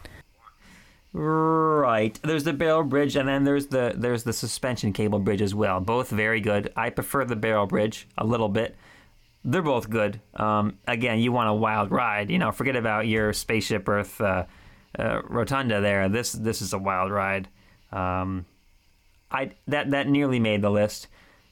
Right. 1.14 2.18
There's 2.24 2.44
the 2.44 2.54
barrel 2.54 2.84
bridge, 2.84 3.16
and 3.16 3.28
then 3.28 3.44
there's 3.44 3.68
the 3.68 3.94
there's 3.96 4.24
the 4.24 4.34
suspension 4.34 4.94
cable 4.94 5.20
bridge 5.20 5.42
as 5.42 5.56
well. 5.56 5.80
Both 5.80 6.10
very 6.10 6.42
good. 6.42 6.72
I 6.76 6.90
prefer 6.92 7.26
the 7.26 7.36
barrel 7.36 7.66
bridge 7.66 8.08
a 8.18 8.26
little 8.26 8.50
bit. 8.50 8.76
They're 9.44 9.62
both 9.62 9.90
good. 9.90 10.20
Um, 10.36 10.78
again, 10.88 11.20
you 11.20 11.32
want 11.32 11.50
a 11.50 11.54
wild 11.54 11.92
ride. 11.92 12.30
You 12.30 12.38
know, 12.38 12.52
forget 12.52 12.76
about 12.76 13.08
your 13.08 13.34
spaceship 13.34 13.88
Earth 13.90 14.20
uh, 14.22 14.44
uh, 14.98 15.22
rotunda 15.24 15.82
there. 15.82 16.10
This 16.10 16.32
this 16.32 16.62
is 16.62 16.74
a 16.74 16.78
wild 16.78 17.12
ride. 17.12 17.48
Um, 17.92 18.46
I 19.32 19.52
that 19.68 19.92
that 19.92 20.08
nearly 20.08 20.40
made 20.40 20.62
the 20.62 20.70
list. 20.72 21.08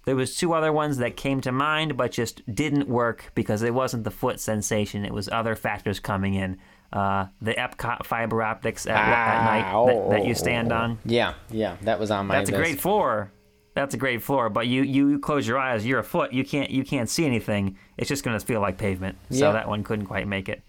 There 0.05 0.15
was 0.15 0.35
two 0.35 0.53
other 0.53 0.71
ones 0.71 0.97
that 0.97 1.17
came 1.17 1.41
to 1.41 1.51
mind, 1.51 1.97
but 1.97 2.11
just 2.11 2.43
didn't 2.53 2.87
work 2.87 3.31
because 3.33 3.63
it 3.63 3.73
wasn't 3.73 4.03
the 4.03 4.11
foot 4.11 4.39
sensation. 4.39 5.03
It 5.03 5.13
was 5.13 5.27
other 5.29 5.55
factors 5.55 5.99
coming 5.99 6.35
in. 6.35 6.59
Uh, 6.93 7.25
the 7.41 7.53
Epcot 7.53 8.05
fiber 8.05 8.41
optics 8.43 8.85
at, 8.85 8.95
at 8.95 9.43
night 9.43 9.65
Ah, 9.65 9.85
that, 9.87 10.09
that 10.11 10.25
you 10.25 10.35
stand 10.35 10.71
on. 10.71 10.99
Yeah, 11.03 11.33
yeah, 11.49 11.77
that 11.81 11.99
was 11.99 12.11
on 12.11 12.27
my 12.27 12.35
That's 12.37 12.49
a 12.49 12.53
great 12.53 12.79
floor. 12.79 13.31
That's 13.73 13.93
a 13.95 13.97
great 13.97 14.21
floor. 14.21 14.49
But 14.49 14.67
you 14.67 14.83
you 14.83 15.19
close 15.19 15.47
your 15.47 15.57
eyes, 15.57 15.85
you're 15.85 15.99
a 15.99 16.03
foot. 16.03 16.31
You 16.31 16.45
can't 16.45 16.69
you 16.69 16.85
can't 16.85 17.09
see 17.09 17.25
anything. 17.25 17.77
It's 17.97 18.07
just 18.07 18.23
gonna 18.23 18.39
feel 18.39 18.61
like 18.61 18.77
pavement. 18.77 19.17
So 19.31 19.51
that 19.51 19.67
one 19.67 19.83
couldn't 19.83 20.05
quite 20.05 20.27
make 20.27 20.47
it. 20.47 20.61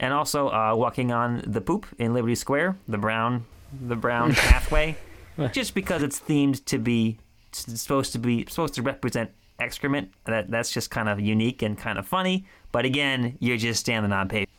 And 0.00 0.14
also 0.14 0.48
uh, 0.48 0.74
walking 0.76 1.10
on 1.12 1.42
the 1.46 1.60
poop 1.60 1.86
in 1.98 2.14
Liberty 2.14 2.34
Square, 2.36 2.76
the 2.86 2.98
brown 2.98 3.44
the 3.86 3.96
brown 3.96 4.32
pathway, 4.34 4.96
just 5.52 5.74
because 5.74 6.02
it's 6.02 6.20
themed 6.20 6.64
to 6.66 6.78
be 6.78 7.18
it's 7.50 7.80
supposed 7.80 8.12
to 8.12 8.18
be 8.18 8.46
supposed 8.48 8.74
to 8.74 8.82
represent 8.82 9.30
excrement. 9.58 10.12
That 10.24 10.50
that's 10.50 10.70
just 10.70 10.90
kind 10.90 11.08
of 11.08 11.18
unique 11.20 11.62
and 11.62 11.76
kind 11.76 11.98
of 11.98 12.06
funny. 12.06 12.46
But 12.70 12.84
again, 12.84 13.36
you're 13.40 13.56
just 13.56 13.80
standing 13.80 14.12
on 14.12 14.28
paper. 14.28 14.50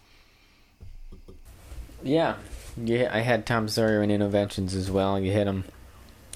Yeah, 2.04 2.36
yeah. 2.78 3.10
I 3.12 3.20
had 3.20 3.46
Tom 3.46 3.68
Sawyer 3.68 4.02
in 4.04 4.12
Interventions 4.12 4.74
as 4.74 4.90
well. 4.90 5.20
You 5.20 5.32
hit 5.32 5.48
him. 5.48 5.64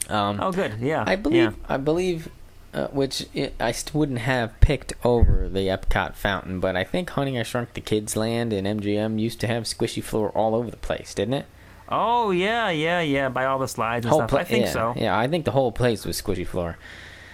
Um, 0.10 0.39
Oh, 0.42 0.52
good. 0.52 0.74
Yeah. 0.80 1.04
I 1.08 1.16
believe. 1.16 1.38
Yeah. 1.38 1.52
I 1.68 1.78
believe. 1.78 2.30
Uh, 2.73 2.88
which 2.88 3.27
it, 3.36 3.53
I 3.59 3.71
st- 3.71 3.93
wouldn't 3.93 4.17
have 4.19 4.59
picked 4.59 4.93
over 5.03 5.47
the 5.47 5.67
Epcot 5.67 6.15
fountain, 6.15 6.59
but 6.59 6.75
I 6.75 6.83
think 6.83 7.12
Honey 7.12 7.39
I 7.39 7.43
Shrunk 7.43 7.75
the 7.75 7.81
Kids 7.81 8.15
Land 8.15 8.51
and 8.51 8.65
MGM 8.65 9.19
used 9.19 9.39
to 9.41 9.47
have 9.47 9.65
squishy 9.65 10.01
floor 10.03 10.29
all 10.29 10.55
over 10.55 10.71
the 10.71 10.77
place, 10.77 11.13
didn't 11.13 11.36
it? 11.36 11.45
Oh 11.89 12.31
yeah, 12.31 12.71
yeah, 12.71 12.99
yeah. 13.01 13.29
By 13.29 13.45
all 13.45 13.59
the 13.59 13.67
slides 13.67 14.05
and 14.05 14.12
Whole 14.12 14.21
stuff. 14.21 14.29
pla- 14.31 14.39
I 14.39 14.43
think 14.45 14.65
yeah, 14.65 14.71
so. 14.71 14.93
Yeah, 14.97 15.15
I 15.15 15.27
think 15.27 15.45
the 15.45 15.51
whole 15.51 15.71
place 15.71 16.03
was 16.03 16.19
squishy 16.19 16.47
floor. 16.47 16.77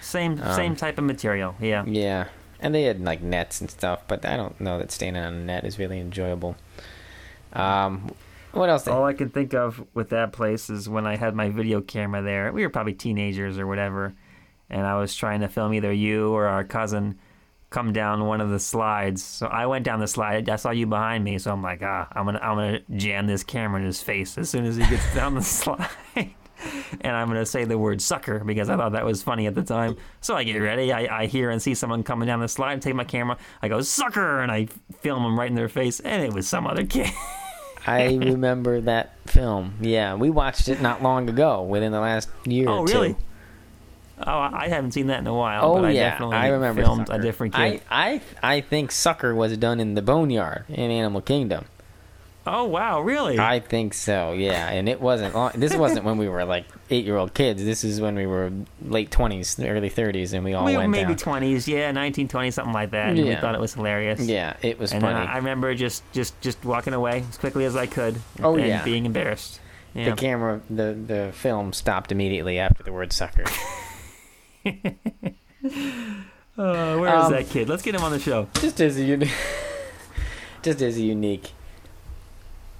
Same 0.02 0.38
Um, 0.42 0.54
same 0.54 0.76
type 0.76 0.98
of 0.98 1.04
material. 1.04 1.54
Yeah. 1.58 1.84
Yeah, 1.86 2.26
and 2.60 2.74
they 2.74 2.82
had 2.82 3.00
like 3.00 3.22
nets 3.22 3.62
and 3.62 3.70
stuff, 3.70 4.00
but 4.08 4.26
I 4.26 4.36
don't 4.36 4.60
know 4.60 4.78
that 4.78 4.90
standing 4.92 5.22
on 5.22 5.32
a 5.32 5.38
net 5.38 5.64
is 5.64 5.78
really 5.78 6.00
enjoyable. 6.00 6.56
Um, 7.52 8.10
what 8.52 8.68
else? 8.68 8.86
All 8.88 9.04
I 9.04 9.12
can 9.12 9.30
think 9.30 9.54
of 9.54 9.86
with 9.94 10.10
that 10.10 10.32
place 10.32 10.68
is 10.68 10.88
when 10.88 11.06
I 11.06 11.16
had 11.16 11.34
my 11.34 11.48
video 11.48 11.80
camera 11.80 12.20
there. 12.22 12.52
We 12.52 12.62
were 12.62 12.70
probably 12.70 12.92
teenagers 12.94 13.58
or 13.58 13.66
whatever, 13.66 14.12
and 14.70 14.86
I 14.86 14.98
was 14.98 15.14
trying 15.14 15.40
to 15.40 15.48
film 15.48 15.74
either 15.74 15.92
you 15.92 16.32
or 16.32 16.46
our 16.46 16.64
cousin 16.64 17.18
come 17.70 17.92
down 17.92 18.26
one 18.26 18.40
of 18.40 18.50
the 18.50 18.58
slides. 18.58 19.22
So 19.22 19.46
I 19.46 19.66
went 19.66 19.84
down 19.84 20.00
the 20.00 20.08
slide. 20.08 20.48
I 20.48 20.56
saw 20.56 20.70
you 20.70 20.86
behind 20.86 21.24
me, 21.24 21.38
so 21.38 21.52
I'm 21.52 21.62
like, 21.62 21.82
ah, 21.82 22.08
I'm 22.12 22.24
gonna 22.24 22.40
I'm 22.40 22.56
gonna 22.56 22.80
jam 22.96 23.26
this 23.26 23.44
camera 23.44 23.80
in 23.80 23.86
his 23.86 24.02
face 24.02 24.36
as 24.36 24.50
soon 24.50 24.64
as 24.64 24.76
he 24.76 24.86
gets 24.86 25.14
down 25.14 25.34
the 25.34 25.42
slide. 25.42 25.88
and 27.00 27.16
I'm 27.16 27.28
gonna 27.28 27.46
say 27.46 27.64
the 27.64 27.78
word 27.78 28.02
sucker 28.02 28.40
because 28.40 28.68
I 28.68 28.76
thought 28.76 28.92
that 28.92 29.04
was 29.04 29.22
funny 29.22 29.46
at 29.46 29.54
the 29.54 29.62
time. 29.62 29.96
So 30.20 30.36
I 30.36 30.44
get 30.44 30.58
ready. 30.58 30.92
I, 30.92 31.22
I 31.22 31.26
hear 31.26 31.50
and 31.50 31.62
see 31.62 31.74
someone 31.74 32.02
coming 32.02 32.26
down 32.26 32.40
the 32.40 32.48
slide. 32.48 32.82
Take 32.82 32.94
my 32.94 33.04
camera. 33.04 33.38
I 33.62 33.68
go 33.68 33.80
sucker, 33.80 34.40
and 34.40 34.50
I 34.50 34.66
film 35.00 35.22
them 35.22 35.38
right 35.38 35.48
in 35.48 35.54
their 35.54 35.68
face, 35.68 36.00
and 36.00 36.22
it 36.22 36.32
was 36.32 36.48
some 36.48 36.66
other 36.66 36.84
kid. 36.84 37.10
I 37.86 38.14
remember 38.14 38.82
that 38.82 39.14
film. 39.26 39.74
Yeah, 39.80 40.14
we 40.14 40.28
watched 40.28 40.68
it 40.68 40.82
not 40.82 41.02
long 41.02 41.30
ago, 41.30 41.62
within 41.62 41.92
the 41.92 42.00
last 42.00 42.28
year 42.44 42.68
oh 42.68 42.80
or 42.80 42.86
two. 42.86 43.16
Oh, 44.26 44.38
I 44.52 44.68
haven't 44.68 44.92
seen 44.92 45.06
that 45.08 45.20
in 45.20 45.26
a 45.26 45.34
while. 45.34 45.64
Oh 45.64 45.74
but 45.76 45.86
I 45.86 45.90
yeah, 45.92 46.10
definitely 46.10 46.36
I 46.36 46.48
remember 46.48 46.82
filmed 46.82 47.06
Sucker. 47.08 47.18
a 47.20 47.22
different 47.22 47.58
I, 47.58 47.70
kid. 47.70 47.82
I 47.90 48.20
I 48.42 48.60
think 48.60 48.92
Sucker 48.92 49.34
was 49.34 49.56
done 49.56 49.80
in 49.80 49.94
the 49.94 50.02
Boneyard 50.02 50.64
in 50.68 50.90
Animal 50.90 51.20
Kingdom. 51.22 51.64
oh 52.46 52.64
wow, 52.64 53.00
really? 53.00 53.38
I 53.38 53.60
think 53.60 53.94
so. 53.94 54.32
Yeah, 54.32 54.68
and 54.70 54.88
it 54.88 55.00
wasn't. 55.00 55.34
long- 55.34 55.52
This 55.54 55.74
wasn't 55.76 56.04
when 56.04 56.16
we 56.18 56.28
were 56.28 56.44
like 56.44 56.64
eight-year-old 56.90 57.34
kids. 57.34 57.62
This 57.64 57.84
is 57.84 58.00
when 58.00 58.14
we 58.14 58.26
were 58.26 58.50
late 58.84 59.10
twenties, 59.10 59.58
early 59.60 59.88
thirties, 59.90 60.32
and 60.32 60.44
we 60.44 60.54
all 60.54 60.64
we 60.64 60.76
went 60.76 60.90
maybe 60.90 61.14
twenties, 61.14 61.68
yeah, 61.68 61.92
nineteen 61.92 62.28
twenty, 62.28 62.50
something 62.50 62.72
like 62.74 62.90
that. 62.90 63.10
And 63.10 63.18
we 63.26 63.34
thought 63.36 63.54
it 63.54 63.60
was 63.60 63.74
hilarious. 63.74 64.20
yeah, 64.20 64.56
it 64.62 64.78
was 64.78 64.92
And 64.92 65.02
funny. 65.02 65.14
I 65.26 65.34
I 65.34 65.36
remember 65.36 65.74
just, 65.74 66.02
just, 66.12 66.38
just 66.40 66.64
walking 66.64 66.92
away 66.94 67.24
as 67.28 67.38
quickly 67.38 67.64
as 67.66 67.76
I 67.76 67.86
could. 67.86 68.20
Oh, 68.42 68.56
and 68.56 68.66
yeah. 68.66 68.84
being 68.84 69.06
embarrassed. 69.06 69.60
Yeah. 69.94 70.10
The 70.10 70.16
camera, 70.16 70.60
the 70.70 70.92
the 71.06 71.30
film 71.34 71.72
stopped 71.72 72.10
immediately 72.12 72.58
after 72.58 72.82
the 72.82 72.92
word 72.92 73.12
sucker. 73.12 73.44
Uh, 76.58 76.98
where 76.98 77.16
is 77.16 77.24
Um, 77.26 77.32
that 77.32 77.48
kid? 77.48 77.68
Let's 77.70 77.82
get 77.82 77.94
him 77.94 78.02
on 78.02 78.12
the 78.12 78.18
show. 78.18 78.46
just 78.54 78.80
as 78.82 78.98
a 78.98 79.02
unique, 79.02 79.30
just 80.62 80.82
as 80.82 80.98
a 80.98 81.00
unique, 81.02 81.52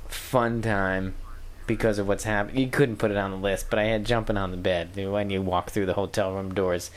fun 0.09 0.61
time 0.61 1.15
because 1.67 1.99
of 1.99 2.07
what's 2.07 2.25
happened. 2.25 2.59
You 2.59 2.69
couldn't 2.69 2.97
put 2.97 3.11
it 3.11 3.17
on 3.17 3.31
the 3.31 3.37
list, 3.39 3.67
but 3.71 3.79
I 3.79 3.85
had 3.85 4.05
jumping 4.05 4.37
on 4.37 4.51
the 4.51 4.57
bed 4.59 4.91
when 4.97 5.31
you 5.31 5.41
walk 5.41 5.71
through 5.71 5.87
the 5.87 5.95
hotel 5.95 6.33
room 6.35 6.53
doors. 6.53 6.91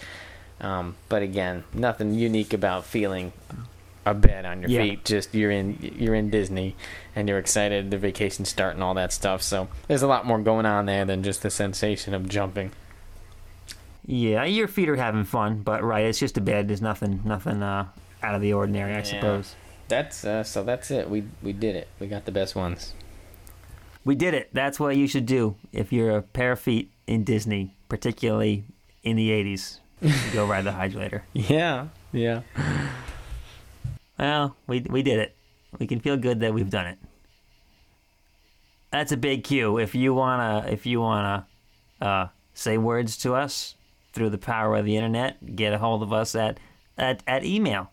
Um, 0.59 0.95
but 1.09 1.21
again, 1.21 1.63
nothing 1.73 2.15
unique 2.15 2.53
about 2.53 2.85
feeling 2.85 3.31
a 4.05 4.13
bed 4.13 4.43
on 4.45 4.61
your 4.61 4.69
Yeah. 4.69 4.81
feet. 4.81 5.05
Just 5.05 5.33
you're 5.33 5.51
in 5.51 5.77
you're 5.97 6.15
in 6.15 6.29
Disney, 6.29 6.75
and 7.15 7.29
you're 7.29 7.37
excited 7.39 7.91
the 7.91 7.97
vacation 7.97 8.43
start 8.45 8.73
and 8.73 8.83
all 8.83 8.95
that 8.95 9.13
stuff. 9.13 9.41
So 9.41 9.69
there's 9.87 10.01
a 10.01 10.07
lot 10.07 10.25
more 10.25 10.39
going 10.39 10.65
on 10.65 10.85
there 10.85 11.05
than 11.05 11.23
just 11.23 11.43
the 11.43 11.49
sensation 11.49 12.13
of 12.13 12.27
jumping. 12.27 12.71
Yeah, 14.05 14.43
your 14.43 14.67
feet 14.67 14.89
are 14.89 14.95
having 14.97 15.23
fun, 15.23 15.61
but 15.61 15.81
right, 15.83 16.05
it's 16.05 16.19
just 16.19 16.37
a 16.37 16.41
bed. 16.41 16.67
There's 16.67 16.81
nothing, 16.81 17.21
nothing 17.23 17.63
uh, 17.63 17.87
out 18.21 18.35
of 18.35 18.41
the 18.41 18.53
ordinary, 18.53 18.93
I 18.93 18.97
Yeah. 18.97 19.03
suppose. 19.03 19.55
That's 19.87 20.25
uh, 20.25 20.43
so. 20.43 20.63
That's 20.63 20.91
it. 20.91 21.09
We 21.09 21.23
we 21.41 21.53
did 21.53 21.75
it. 21.75 21.87
We 21.99 22.07
got 22.07 22.25
the 22.25 22.31
best 22.31 22.55
ones. 22.55 22.93
We 24.05 24.15
did 24.15 24.33
it. 24.33 24.49
That's 24.53 24.79
what 24.79 24.95
you 24.97 25.07
should 25.07 25.25
do 25.25 25.55
if 25.71 25.93
you're 25.93 26.17
a 26.17 26.21
pair 26.21 26.51
of 26.53 26.59
feet 26.59 26.91
in 27.07 27.23
Disney, 27.23 27.75
particularly 27.89 28.63
in 29.03 29.15
the 29.17 29.29
'80s. 29.29 29.79
Go 30.33 30.45
ride 30.53 30.63
the 30.65 30.71
hydrolator. 30.71 31.21
Yeah. 31.33 31.87
Yeah. 32.11 32.41
Well, 34.17 34.55
we 34.67 34.81
we 34.89 35.03
did 35.03 35.19
it. 35.19 35.35
We 35.79 35.87
can 35.87 35.99
feel 35.99 36.17
good 36.17 36.39
that 36.41 36.53
we've 36.53 36.69
done 36.69 36.87
it. 36.87 36.97
That's 38.91 39.11
a 39.11 39.17
Big 39.17 39.43
Q. 39.43 39.77
If 39.79 39.95
you 39.95 40.13
wanna, 40.13 40.65
if 40.69 40.85
you 40.85 41.01
wanna, 41.01 41.47
uh, 41.99 42.27
say 42.53 42.77
words 42.77 43.17
to 43.17 43.33
us 43.33 43.75
through 44.13 44.29
the 44.29 44.37
power 44.37 44.75
of 44.75 44.85
the 44.85 44.95
internet, 44.95 45.55
get 45.55 45.73
a 45.73 45.77
hold 45.77 46.03
of 46.03 46.13
us 46.13 46.35
at 46.35 46.59
at, 46.97 47.23
at 47.27 47.43
email 47.43 47.91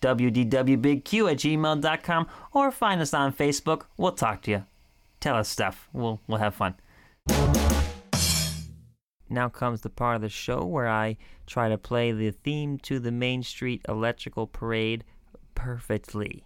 wdwbigq 0.00 1.30
at 1.30 1.38
gmail.com 1.38 2.26
or 2.52 2.70
find 2.70 3.00
us 3.00 3.14
on 3.14 3.32
Facebook. 3.32 3.82
We'll 3.96 4.12
talk 4.12 4.42
to 4.42 4.50
you. 4.50 4.64
Tell 5.20 5.36
us 5.36 5.48
stuff. 5.48 5.88
We'll 5.92 6.20
we'll 6.26 6.38
have 6.38 6.54
fun. 6.54 6.74
Now 9.28 9.48
comes 9.48 9.82
the 9.82 9.90
part 9.90 10.16
of 10.16 10.22
the 10.22 10.28
show 10.28 10.64
where 10.64 10.88
I 10.88 11.16
try 11.46 11.68
to 11.68 11.78
play 11.78 12.10
the 12.10 12.32
theme 12.32 12.78
to 12.78 12.98
the 12.98 13.12
Main 13.12 13.42
Street 13.42 13.82
Electrical 13.88 14.46
Parade 14.46 15.04
perfectly. 15.54 16.44